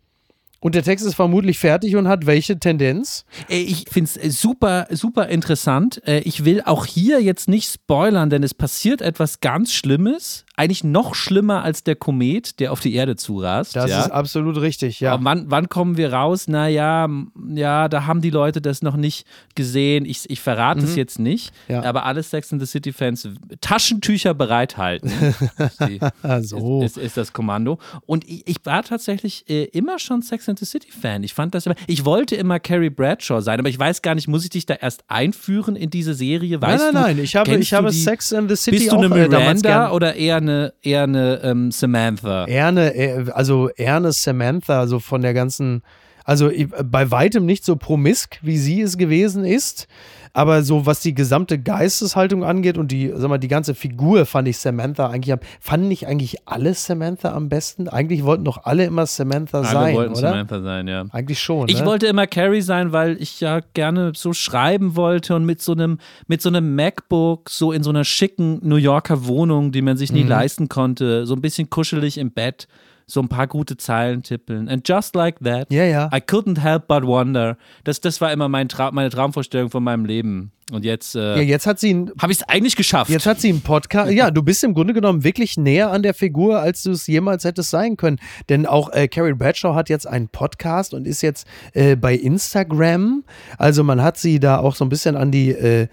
[0.62, 3.26] Und der Text ist vermutlich fertig und hat welche Tendenz?
[3.49, 6.01] Äh, Ich finde es super, super interessant.
[6.05, 10.45] Äh, Ich will auch hier jetzt nicht spoilern, denn es passiert etwas ganz Schlimmes.
[10.55, 13.76] Eigentlich noch schlimmer als der Komet, der auf die Erde zurast.
[13.76, 14.01] Das ja.
[14.01, 15.14] ist absolut richtig, ja.
[15.14, 16.47] Aber wann, wann kommen wir raus?
[16.47, 17.09] Naja,
[17.55, 20.05] ja, da haben die Leute das noch nicht gesehen.
[20.05, 21.51] Ich, ich verrate es jetzt nicht.
[21.68, 21.74] Mhm.
[21.76, 21.84] Ja.
[21.84, 23.30] Aber alle Sex and the City-Fans
[23.62, 25.12] Taschentücher bereithalten.
[26.41, 26.84] so.
[26.84, 27.80] ist, ist, ist das Kommando.
[28.05, 31.24] Und ich, ich war tatsächlich äh, immer schon Sex and the City-Fan.
[31.24, 31.74] Ich fand das immer.
[31.88, 34.76] Ich wollte immer Carrie Bradshaw sein, aber ich weiß gar nicht, muss ich dich da
[34.76, 36.60] erst einführen in diese Serie?
[36.60, 37.20] Nein, Weißt nein, du, nein.
[37.24, 39.91] Ich habe, ich habe du die, Sex and the City Bist du eine äh, Miranda
[39.91, 42.45] oder eher eine, eher eine ähm, Samantha?
[42.45, 45.82] Eher eine, eher- also eher eine Samantha, so von der ganzen,
[46.24, 46.49] also
[46.84, 49.88] bei weitem nicht so promisk, wie sie es gewesen ist.
[50.34, 54.47] Aber so was die gesamte Geisteshaltung angeht und die, sag mal, die ganze Figur fand
[54.47, 57.89] ich Samantha eigentlich am, fanden nicht eigentlich alle Samantha am besten?
[57.89, 60.30] Eigentlich wollten doch alle immer Samantha Alle sein, wollten oder?
[60.30, 61.03] Samantha sein, ja.
[61.11, 61.67] Eigentlich schon.
[61.67, 61.86] Ich ne?
[61.86, 65.97] wollte immer Carrie sein, weil ich ja gerne so schreiben wollte und mit so einem,
[66.28, 70.11] mit so einem MacBook, so in so einer schicken New Yorker Wohnung, die man sich
[70.13, 70.17] Mhm.
[70.17, 72.69] nie leisten konnte, so ein bisschen kuschelig im Bett,
[73.06, 74.70] so ein paar gute Zeilen tippeln.
[74.70, 76.10] And just like that, Ja, ja.
[76.14, 77.58] I couldn't help but wonder.
[77.84, 80.52] Das, das war immer mein Tra meine Traumvorstellung von meinem Leben.
[80.72, 83.12] Und jetzt ja, äh, jetzt hat sie habe ich es eigentlich geschafft.
[83.12, 84.12] Jetzt hat sie einen Podcast.
[84.12, 87.43] Ja, du bist im Grunde genommen wirklich näher an der Figur, als du es jemals
[87.43, 88.20] hättest sein können.
[88.47, 93.26] Denn auch äh, Carrie Bradshaw hat jetzt einen Podcast und ist jetzt äh, bei Instagram.
[93.58, 95.88] Also man hat sie da auch so ein bisschen an die, äh,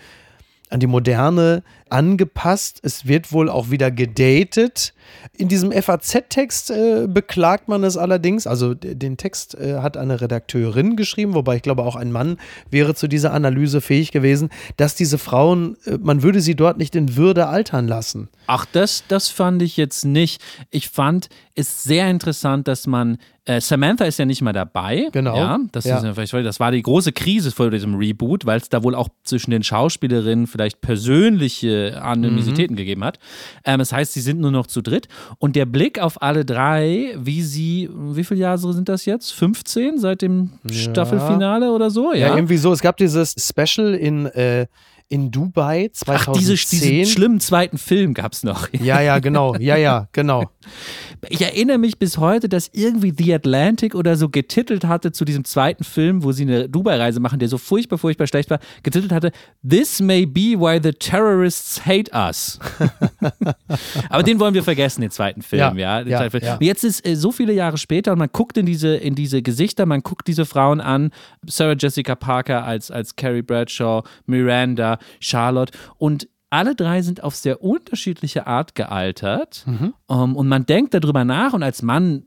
[0.70, 2.80] an die Moderne angepasst.
[2.82, 4.92] Es wird wohl auch wieder gedatet.
[5.36, 8.46] In diesem FAZ-Text äh, beklagt man es allerdings.
[8.46, 12.38] Also den Text äh, hat eine Redakteurin geschrieben, wobei ich glaube auch ein Mann
[12.70, 16.94] wäre zu dieser Analyse fähig gewesen, dass diese Frauen, äh, man würde sie dort nicht
[16.94, 18.28] in Würde altern lassen.
[18.46, 20.42] Ach, das, das fand ich jetzt nicht.
[20.70, 23.18] Ich fand es sehr interessant, dass man
[23.48, 25.08] Äh, Samantha ist ja nicht mal dabei.
[25.12, 25.34] Genau.
[25.36, 25.98] Ja, das, Ja.
[26.10, 29.08] Ist, ja das war die große Krise vor diesem Reboot, weil es da wohl auch
[29.24, 32.78] zwischen den Schauspielerinnen vielleicht persönliche Anonymitäten Mhm.
[32.78, 33.18] gegeben hat.
[33.64, 35.08] Ähm, das heißt, sie sind nur noch zu dritt.
[35.38, 39.32] Und der Blick auf alle drei, wie sie, wie viele Jahre sind das jetzt?
[39.32, 42.12] 15 seit dem Staffelfinale oder so?
[42.12, 42.34] Ja, Ja.
[42.36, 42.72] irgendwie so.
[42.72, 44.66] Es gab dieses Special in, äh,
[45.10, 46.38] in Dubai Ach, 2010.
[46.38, 48.68] diese, diesen schlimmen zweiten Film gab es noch.
[48.74, 49.56] ja, ja, genau.
[49.56, 50.50] Ja, ja, genau.
[51.28, 55.44] Ich erinnere mich bis heute, dass irgendwie The Atlantic oder so getitelt hatte zu diesem
[55.44, 59.32] zweiten Film, wo sie eine Dubai-Reise machen, der so furchtbar, furchtbar schlecht war, getitelt hatte,
[59.68, 62.58] This may be why the terrorists hate us.
[64.10, 66.22] Aber den wollen wir vergessen, den zweiten Film, Ja, ja.
[66.22, 66.44] ja, Film.
[66.44, 66.58] ja.
[66.60, 69.86] Jetzt ist äh, so viele Jahre später und man guckt in diese, in diese Gesichter,
[69.86, 71.10] man guckt diese Frauen an,
[71.46, 77.62] Sarah Jessica Parker als, als Carrie Bradshaw, Miranda, Charlotte und alle drei sind auf sehr
[77.62, 79.64] unterschiedliche Art gealtert.
[79.66, 79.94] Mhm.
[80.08, 82.24] Ähm, und man denkt darüber nach und als Mann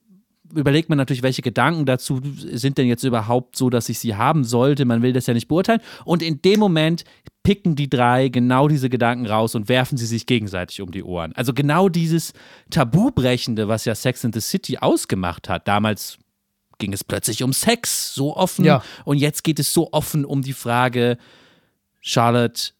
[0.53, 4.43] überlegt man natürlich, welche Gedanken dazu sind denn jetzt überhaupt so, dass ich sie haben
[4.43, 4.85] sollte.
[4.85, 5.81] Man will das ja nicht beurteilen.
[6.05, 7.03] Und in dem Moment
[7.43, 11.33] picken die drei genau diese Gedanken raus und werfen sie sich gegenseitig um die Ohren.
[11.35, 12.33] Also genau dieses
[12.69, 15.67] Tabubrechende, was ja Sex in the City ausgemacht hat.
[15.67, 16.19] Damals
[16.77, 18.65] ging es plötzlich um Sex, so offen.
[18.65, 18.83] Ja.
[19.05, 21.17] Und jetzt geht es so offen um die Frage,
[22.01, 22.71] Charlotte,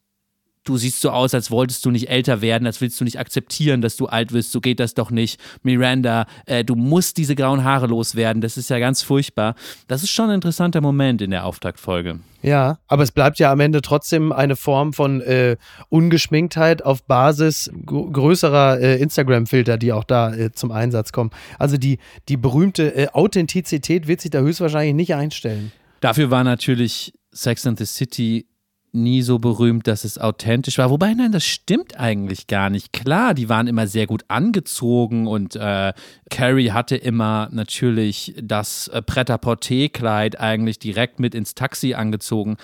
[0.63, 3.81] du siehst so aus, als wolltest du nicht älter werden, als willst du nicht akzeptieren,
[3.81, 5.39] dass du alt wirst, so geht das doch nicht.
[5.63, 9.55] Miranda, äh, du musst diese grauen Haare loswerden, das ist ja ganz furchtbar.
[9.87, 12.19] Das ist schon ein interessanter Moment in der Auftaktfolge.
[12.43, 15.57] Ja, aber es bleibt ja am Ende trotzdem eine Form von äh,
[15.89, 21.29] Ungeschminktheit auf Basis gr größerer äh, Instagram-Filter, die auch da äh, zum Einsatz kommen.
[21.59, 21.99] Also die,
[22.29, 25.71] die berühmte äh, Authentizität wird sich da höchstwahrscheinlich nicht einstellen.
[25.99, 28.47] Dafür war natürlich Sex and the City
[28.93, 30.89] nie so berühmt, dass es authentisch war.
[30.89, 32.91] Wobei, nein, das stimmt eigentlich gar nicht.
[32.91, 35.93] Klar, die waren immer sehr gut angezogen und äh,
[36.29, 42.57] Carrie hatte immer natürlich das äh, Pret-à-Porter-Kleid eigentlich direkt mit ins Taxi angezogen.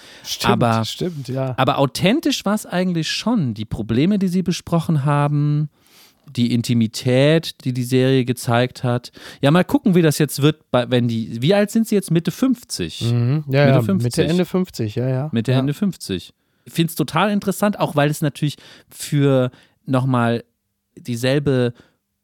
[0.43, 1.53] aber, stimmt, ja.
[1.57, 3.53] aber authentisch war es eigentlich schon.
[3.53, 5.69] Die Probleme, die sie besprochen haben,
[6.35, 9.11] die Intimität, die die Serie gezeigt hat.
[9.41, 11.41] Ja, mal gucken, wie das jetzt wird, wenn die.
[11.41, 12.11] Wie alt sind sie jetzt?
[12.11, 13.01] Mitte 50.
[13.11, 13.43] Mhm.
[13.49, 14.03] Ja, Mitte ja, 50.
[14.03, 15.29] Mitte, Ende 50, ja, ja.
[15.31, 15.59] Mitte, ja.
[15.59, 16.33] Ende 50.
[16.65, 18.57] Ich finde es total interessant, auch weil es natürlich
[18.89, 19.51] für
[19.85, 20.43] nochmal
[20.97, 21.73] dieselbe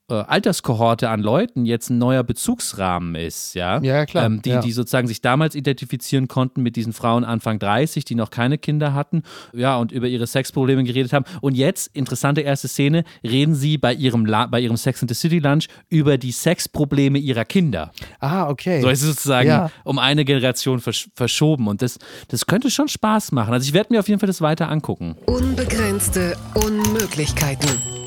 [0.10, 3.82] äh, Alterskohorte an Leuten jetzt ein neuer Bezugsrahmen ist, ja.
[3.82, 4.60] Ja, klar, Ähm, die, ja.
[4.62, 8.94] die sozusagen sich damals identifizieren konnten mit diesen Frauen Anfang 30, die noch keine Kinder
[8.94, 9.24] hatten,
[9.54, 11.26] ja, und über ihre Sexprobleme geredet haben.
[11.42, 15.14] Und jetzt, interessante erste Szene, reden sie bei ihrem, La bei ihrem Sex in the
[15.14, 17.92] City Lunch über die Sexprobleme ihrer Kinder.
[18.20, 18.82] Ah, okay.
[18.82, 19.72] So ist es sozusagen Ja.
[19.86, 21.68] um eine Generation versch verschoben.
[21.68, 21.98] Und das,
[22.28, 23.54] das könnte schon Spaß machen.
[23.54, 25.16] Also ich werde mir auf jeden Fall das weiter angucken.
[25.28, 28.03] Unbegrenzte Unmöglichkeiten.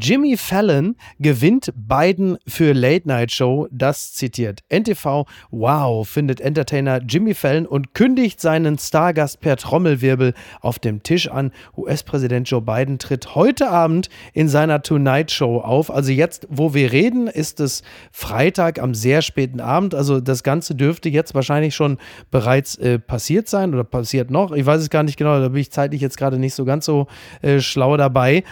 [0.00, 5.26] Jimmy Fallon gewinnt Biden für Late Night Show, das zitiert NTV.
[5.50, 11.52] Wow, findet Entertainer Jimmy Fallon und kündigt seinen Stargast per Trommelwirbel auf dem Tisch an.
[11.76, 15.90] US-Präsident Joe Biden tritt heute Abend in seiner Tonight Show auf.
[15.90, 17.82] Also jetzt, wo wir reden, ist es
[18.12, 19.94] Freitag am sehr späten Abend.
[19.94, 21.98] Also das Ganze dürfte jetzt wahrscheinlich schon
[22.30, 24.52] bereits äh, passiert sein oder passiert noch.
[24.52, 26.84] Ich weiß es gar nicht genau, da bin ich zeitlich jetzt gerade nicht so ganz
[26.84, 27.06] so
[27.42, 28.44] äh, schlau dabei.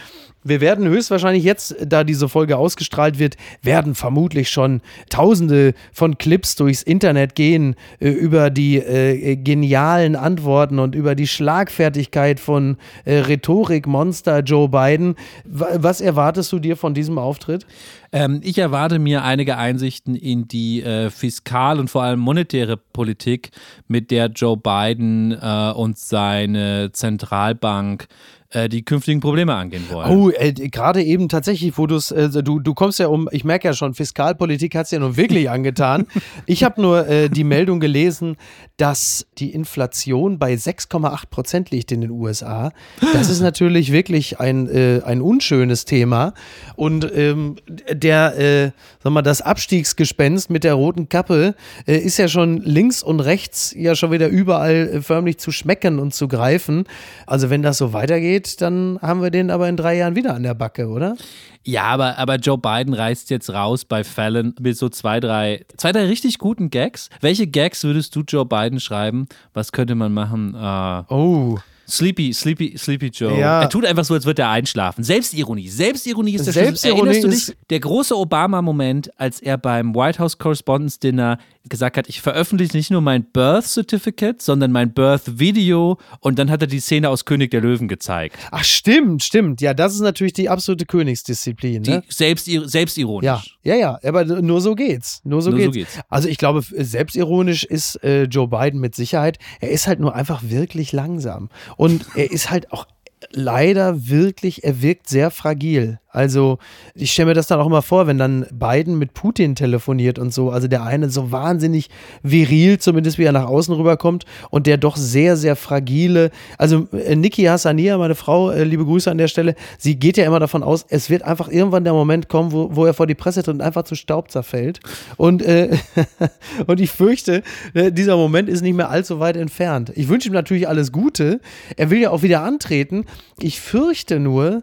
[0.45, 6.57] Wir werden höchstwahrscheinlich jetzt, da diese Folge ausgestrahlt wird, werden vermutlich schon tausende von Clips
[6.57, 13.19] durchs Internet gehen äh, über die äh, genialen Antworten und über die Schlagfertigkeit von äh,
[13.19, 15.17] Rhetorikmonster Joe Biden.
[15.45, 17.67] Wa- Was erwartest du dir von diesem Auftritt?
[18.13, 23.51] Ähm, ich erwarte mir einige Einsichten in die äh, fiskal- und vor allem monetäre Politik,
[23.89, 28.07] mit der Joe Biden äh, und seine Zentralbank
[28.53, 30.11] äh, die künftigen Probleme angehen wollen.
[30.11, 33.75] Oh, äh, gerade eben tatsächlich, wo äh, du du kommst ja um, ich merke ja
[33.75, 36.07] schon, Fiskalpolitik hat es ja nun wirklich angetan.
[36.47, 38.37] Ich habe nur äh, die Meldung gelesen,
[38.77, 42.73] dass die Inflation bei 6,8 Prozent liegt in den USA.
[43.13, 46.35] Das ist natürlich wirklich ein, äh, ein unschönes Thema.
[46.77, 47.57] Und ähm,
[47.91, 48.73] der,
[49.03, 51.55] sag mal, das Abstiegsgespenst mit der roten Kappe
[51.87, 56.29] ist ja schon links und rechts ja schon wieder überall förmlich zu schmecken und zu
[56.29, 56.85] greifen.
[57.27, 60.43] Also wenn das so weitergeht, dann haben wir den aber in drei Jahren wieder an
[60.43, 61.17] der Backe, oder?
[61.65, 65.93] Ja, aber, aber Joe Biden reißt jetzt raus bei Fallon mit so zwei, drei, zwei,
[65.93, 67.09] drei richtig guten Gags.
[67.21, 69.29] Welche Gags würdest du Joe Biden schreiben?
[69.55, 70.55] Was könnte man machen?
[70.55, 71.59] Äh, Oh.
[71.89, 73.39] Sleepy, Sleepy, Sleepy Joe.
[73.39, 73.63] Ja.
[73.63, 75.03] Er tut einfach so, als würde er einschlafen.
[75.05, 75.69] Selbstironie.
[75.69, 76.77] Selbstironie ist der Schlüssel.
[76.77, 77.57] Selbstironie Erinnerst du ist- dich?
[77.71, 81.39] Der große Obama-Moment, als er beim White House Correspondence Dinner
[81.69, 86.51] gesagt hat, ich veröffentliche nicht nur mein Birth Certificate, sondern mein Birth Video und dann
[86.51, 88.37] hat er die Szene aus König der Löwen gezeigt.
[88.51, 89.61] Ach, stimmt, stimmt.
[89.61, 91.83] Ja, das ist natürlich die absolute Königsdisziplin.
[91.83, 92.03] Ne?
[92.07, 93.25] Die selbst, selbstironisch.
[93.25, 95.21] Ja, ja, ja, aber nur so geht's.
[95.25, 95.95] Nur so, Nur so geht's.
[95.95, 96.05] geht's.
[96.09, 99.39] Also ich glaube, selbstironisch ist äh, Joe Biden mit Sicherheit.
[99.61, 101.49] Er ist halt nur einfach wirklich langsam.
[101.77, 102.87] Und er ist halt auch
[103.31, 106.01] leider wirklich, er wirkt sehr fragil.
[106.13, 106.59] Also
[106.95, 110.33] ich stelle mir das dann auch immer vor, wenn dann Biden mit Putin telefoniert und
[110.33, 110.51] so.
[110.51, 111.89] Also der eine so wahnsinnig
[112.23, 116.31] viril, zumindest wie er nach außen rüberkommt, und der doch sehr, sehr fragile.
[116.59, 120.27] Also äh, Niki Hassania, meine Frau, äh, liebe Grüße an der Stelle, sie geht ja
[120.27, 123.15] immer davon aus, es wird einfach irgendwann der Moment kommen, wo, wo er vor die
[123.15, 124.81] Presse tritt und einfach zu Staub zerfällt.
[125.17, 125.71] Und, äh,
[126.67, 127.43] und ich fürchte,
[127.73, 129.93] äh, dieser Moment ist nicht mehr allzu weit entfernt.
[129.95, 131.41] Ich wünsche ihm natürlich alles Gute.
[131.79, 133.07] Er will ja auch wieder antreten.
[133.41, 134.63] Ich fürchte nur,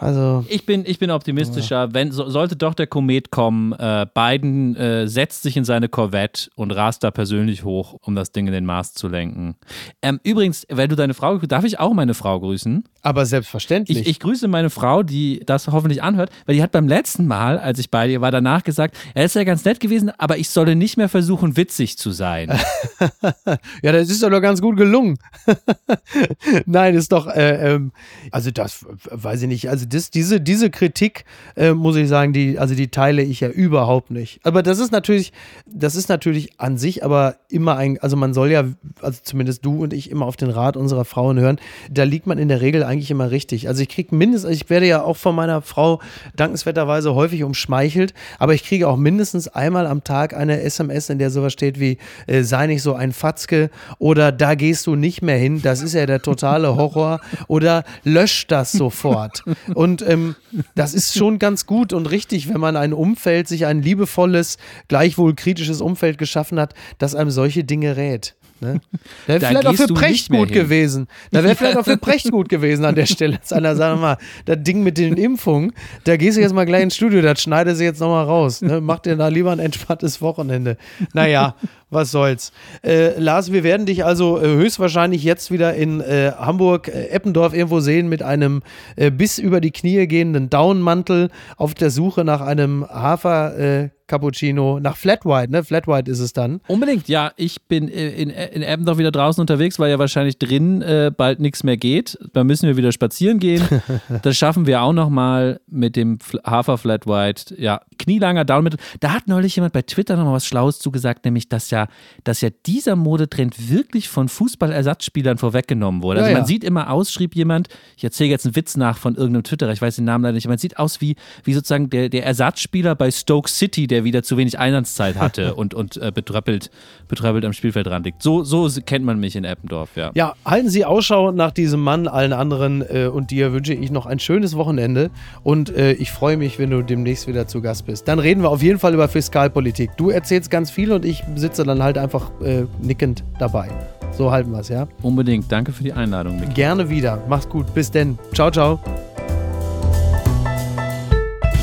[0.00, 0.46] also.
[0.48, 1.92] Ich bin, ich bin optimistischer.
[1.92, 6.48] Wenn, so, sollte doch der Komet kommen, äh, Biden äh, setzt sich in seine Corvette
[6.54, 9.56] und rast da persönlich hoch, um das Ding in den Mars zu lenken.
[10.00, 12.84] Ähm, übrigens, wenn du deine Frau, darf ich auch meine Frau grüßen?
[13.02, 13.98] Aber selbstverständlich.
[13.98, 17.58] Ich, ich grüße meine Frau, die das hoffentlich anhört, weil die hat beim letzten Mal,
[17.58, 20.48] als ich bei ihr war, danach gesagt, er ist ja ganz nett gewesen, aber ich
[20.48, 22.48] solle nicht mehr versuchen, witzig zu sein.
[23.82, 25.18] ja, das ist doch ganz gut gelungen.
[26.66, 27.92] Nein, ist doch, äh, ähm,
[28.30, 29.68] also das weiß ich nicht.
[29.68, 31.24] Also das, diese, diese Kritik,
[31.56, 34.40] äh, muss ich sagen, die, also die teile ich ja überhaupt nicht.
[34.44, 35.32] Aber das ist natürlich,
[35.66, 38.64] das ist natürlich an sich aber immer ein, also man soll ja,
[39.02, 41.58] also zumindest du und ich immer auf den Rat unserer Frauen hören.
[41.90, 43.68] Da liegt man in der Regel eigentlich immer richtig.
[43.68, 46.00] Also ich kriege mindestens, ich werde ja auch von meiner Frau
[46.36, 51.30] dankenswerterweise häufig umschmeichelt, aber ich kriege auch mindestens einmal am Tag eine SMS, in der
[51.30, 55.36] sowas steht wie, äh, sei nicht so ein Fatzke oder da gehst du nicht mehr
[55.36, 59.42] hin, das ist ja der totale Horror oder lösch das sofort.
[59.80, 60.36] Und ähm,
[60.74, 64.58] das ist schon ganz gut und richtig, wenn man ein Umfeld, sich ein liebevolles,
[64.88, 68.36] gleichwohl kritisches Umfeld geschaffen hat, das einem solche Dinge rät.
[68.60, 68.80] Ne?
[69.26, 70.54] Da wäre vielleicht auch für Precht gut hin.
[70.54, 71.08] gewesen.
[71.30, 73.38] Da wäre vielleicht auch für Precht gut gewesen an der Stelle.
[73.50, 75.72] Einer sagt mal, das Ding mit den Impfungen,
[76.04, 78.62] da gehst du jetzt mal gleich ins Studio, das schneide sie jetzt nochmal raus.
[78.62, 78.80] Ne?
[78.80, 80.76] Mach dir da lieber ein entspanntes Wochenende.
[81.12, 81.54] Naja,
[81.90, 82.52] was soll's.
[82.82, 87.52] Äh, Lars, wir werden dich also äh, höchstwahrscheinlich jetzt wieder in äh, Hamburg, äh, Eppendorf
[87.52, 88.62] irgendwo sehen mit einem
[88.96, 93.90] äh, bis über die Knie gehenden Downmantel auf der Suche nach einem Hafer.
[94.10, 95.64] Äh, Cappuccino nach Flat White, ne?
[95.64, 96.60] Flat White ist es dann.
[96.66, 97.32] Unbedingt, ja.
[97.36, 101.40] Ich bin äh, in, in Eppendorf wieder draußen unterwegs, weil ja wahrscheinlich drin äh, bald
[101.40, 102.18] nichts mehr geht.
[102.32, 103.62] Da müssen wir wieder spazieren gehen.
[104.22, 107.54] das schaffen wir auch nochmal mit dem Hafer Flat White.
[107.56, 108.80] Ja, knielanger Downmittel.
[109.00, 111.86] Da hat neulich jemand bei Twitter nochmal was Schlaues zugesagt, nämlich, dass ja,
[112.24, 116.20] dass ja dieser Modetrend wirklich von Fußballersatzspielern vorweggenommen wurde.
[116.20, 116.46] Ja, Also man ja.
[116.46, 119.82] sieht immer aus, schrieb jemand, ich erzähle jetzt einen Witz nach von irgendeinem Twitterer, ich
[119.82, 123.10] weiß den Namen leider nicht, man sieht aus wie, wie sozusagen der, der Ersatzspieler bei
[123.10, 126.70] Stoke City, der wieder zu wenig Einsatzzeit hatte und, und äh, betröppelt,
[127.08, 128.22] betröppelt am Spielfeldrand liegt.
[128.22, 130.10] So, so kennt man mich in Eppendorf, ja.
[130.14, 134.06] Ja, halten Sie Ausschau nach diesem Mann, allen anderen äh, und dir wünsche ich noch
[134.06, 135.10] ein schönes Wochenende
[135.42, 138.08] und äh, ich freue mich, wenn du demnächst wieder zu Gast bist.
[138.08, 139.96] Dann reden wir auf jeden Fall über Fiskalpolitik.
[139.96, 143.68] Du erzählst ganz viel und ich sitze dann halt einfach äh, nickend dabei.
[144.12, 144.88] So halten wir es, ja?
[145.02, 145.50] Unbedingt.
[145.50, 146.54] Danke für die Einladung, Micky.
[146.54, 147.22] Gerne wieder.
[147.28, 147.72] Mach's gut.
[147.74, 148.18] Bis denn.
[148.34, 148.80] Ciao, ciao.